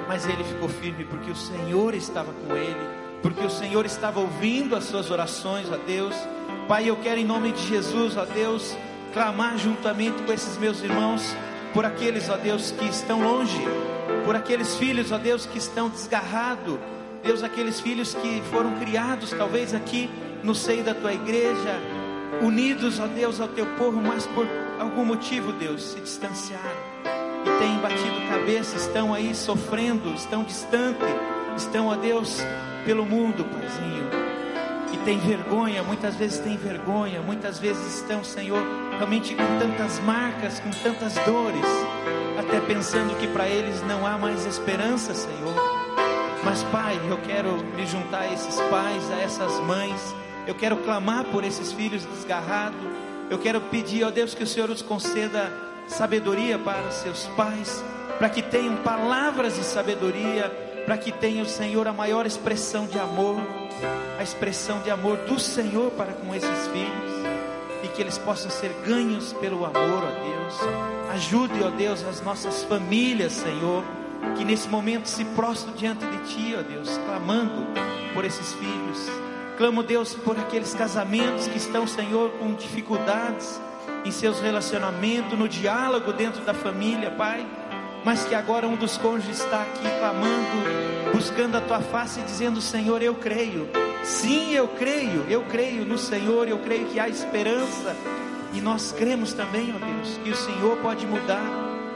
[0.07, 2.89] Mas ele ficou firme porque o Senhor estava com ele,
[3.21, 6.15] porque o Senhor estava ouvindo as suas orações, a Deus.
[6.67, 8.75] Pai, eu quero em nome de Jesus, ó Deus,
[9.13, 11.35] clamar juntamente com esses meus irmãos
[11.73, 13.61] por aqueles, ó Deus, que estão longe,
[14.25, 16.79] por aqueles filhos, ó Deus, que estão desgarrados,
[17.23, 20.09] Deus, aqueles filhos que foram criados talvez aqui
[20.41, 21.79] no seio da tua igreja,
[22.41, 24.47] unidos, ó Deus, ao teu povo, mas por
[24.79, 26.63] algum motivo, Deus, se distanciaram
[27.45, 31.07] e têm batido cabeça, estão aí sofrendo, estão distantes,
[31.57, 32.39] estão, ó Deus,
[32.85, 34.09] pelo mundo, Paizinho,
[34.93, 38.61] e tem vergonha, muitas vezes tem vergonha, muitas vezes estão, Senhor,
[38.97, 41.65] realmente com tantas marcas, com tantas dores,
[42.37, 45.55] até pensando que para eles não há mais esperança, Senhor.
[46.43, 50.15] Mas, Pai, eu quero me juntar a esses pais, a essas mães
[50.49, 52.79] eu quero clamar por esses filhos desgarrados.
[53.29, 55.53] Eu quero pedir, ó Deus, que o Senhor os conceda
[55.87, 57.83] sabedoria para seus pais,
[58.17, 60.49] para que tenham palavras de sabedoria,
[60.87, 63.37] para que tenham, Senhor, a maior expressão de amor,
[64.17, 67.27] a expressão de amor do Senhor para com esses filhos,
[67.83, 71.13] e que eles possam ser ganhos pelo amor, ó Deus.
[71.13, 73.83] Ajude, ó Deus, as nossas famílias, Senhor,
[74.35, 77.67] que nesse momento se prostram diante de Ti, ó Deus, clamando
[78.15, 79.28] por esses filhos
[79.59, 83.59] Clamo, Deus, por aqueles casamentos que estão, Senhor, com dificuldades
[84.05, 87.45] em seus relacionamentos, no diálogo dentro da família, Pai.
[88.05, 93.01] mas que agora um dos cônjuges está aqui clamando, buscando a tua face, dizendo: Senhor,
[93.01, 93.69] eu creio.
[94.01, 97.93] Sim, eu creio, eu creio no Senhor, eu creio que há esperança.
[98.53, 101.43] E nós cremos também, ó Deus, que o Senhor pode mudar,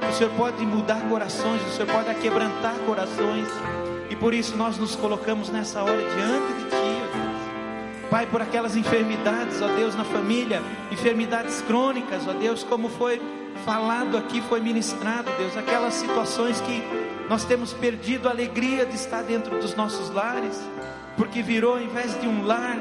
[0.09, 3.47] o Senhor pode mudar corações, o Senhor pode quebrantar corações.
[4.09, 7.02] E por isso nós nos colocamos nessa hora diante de Ti.
[8.09, 13.21] Pai, por aquelas enfermidades, ó Deus, na família, enfermidades crônicas, ó Deus, como foi
[13.65, 16.83] falado aqui, foi ministrado, Deus, aquelas situações que
[17.29, 20.61] nós temos perdido a alegria de estar dentro dos nossos lares,
[21.17, 22.77] porque virou, ao invés de um lar,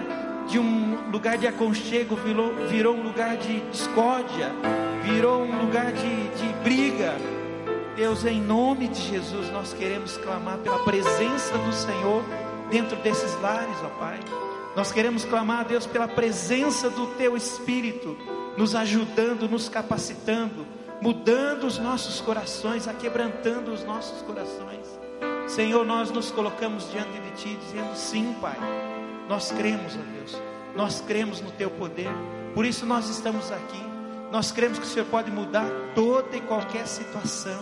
[0.49, 4.51] de um lugar de aconchego, virou, virou um lugar de discórdia,
[5.03, 7.15] virou um lugar de, de briga.
[7.97, 12.25] Deus, em nome de Jesus, nós queremos clamar pela presença do Senhor
[12.71, 14.19] dentro desses lares, ó Pai.
[14.75, 18.17] Nós queremos clamar, Deus, pela presença do Teu Espírito,
[18.57, 20.67] nos ajudando, nos capacitando,
[21.01, 24.99] mudando os nossos corações, aquebrantando os nossos corações.
[25.47, 28.57] Senhor, nós nos colocamos diante de Ti, dizendo: Sim, Pai,
[29.29, 30.41] nós cremos, ó Deus,
[30.75, 32.11] nós cremos no Teu poder,
[32.55, 33.93] por isso nós estamos aqui.
[34.31, 37.61] Nós cremos que o Senhor pode mudar toda e qualquer situação,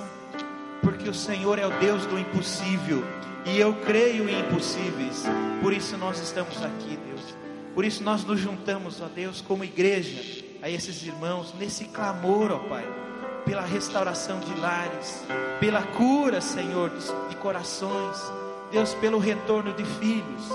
[0.80, 3.02] porque o Senhor é o Deus do impossível
[3.47, 5.24] e eu creio em impossíveis.
[5.62, 7.34] Por isso nós estamos aqui, Deus.
[7.74, 12.59] Por isso nós nos juntamos, ó Deus, como igreja, a esses irmãos, nesse clamor, ó
[12.59, 12.86] Pai,
[13.45, 15.24] pela restauração de lares,
[15.59, 16.91] pela cura, Senhor,
[17.28, 18.16] de corações,
[18.70, 20.49] Deus, pelo retorno de filhos,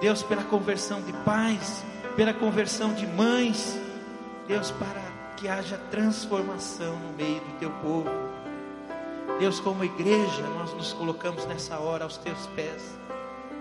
[0.00, 1.84] Deus, pela conversão de pais,
[2.16, 3.78] pela conversão de mães,
[4.46, 5.02] Deus, para
[5.36, 8.29] que haja transformação no meio do teu povo.
[9.40, 12.94] Deus, como igreja, nós nos colocamos nessa hora aos teus pés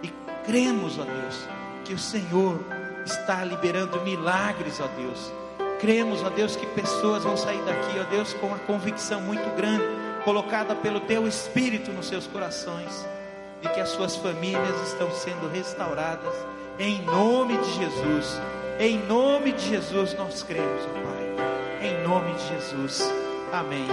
[0.04, 0.10] e
[0.46, 1.48] cremos, ó Deus,
[1.86, 2.60] que o Senhor
[3.06, 5.32] está liberando milagres, ó Deus.
[5.80, 9.86] Cremos, ó Deus, que pessoas vão sair daqui, ó Deus, com uma convicção muito grande,
[10.26, 13.08] colocada pelo teu Espírito nos seus corações,
[13.62, 16.34] de que as suas famílias estão sendo restauradas,
[16.78, 18.42] em nome de Jesus.
[18.82, 21.88] Em nome de Jesus nós cremos, ó Pai.
[21.88, 23.10] Em nome de Jesus.
[23.54, 23.88] Amém.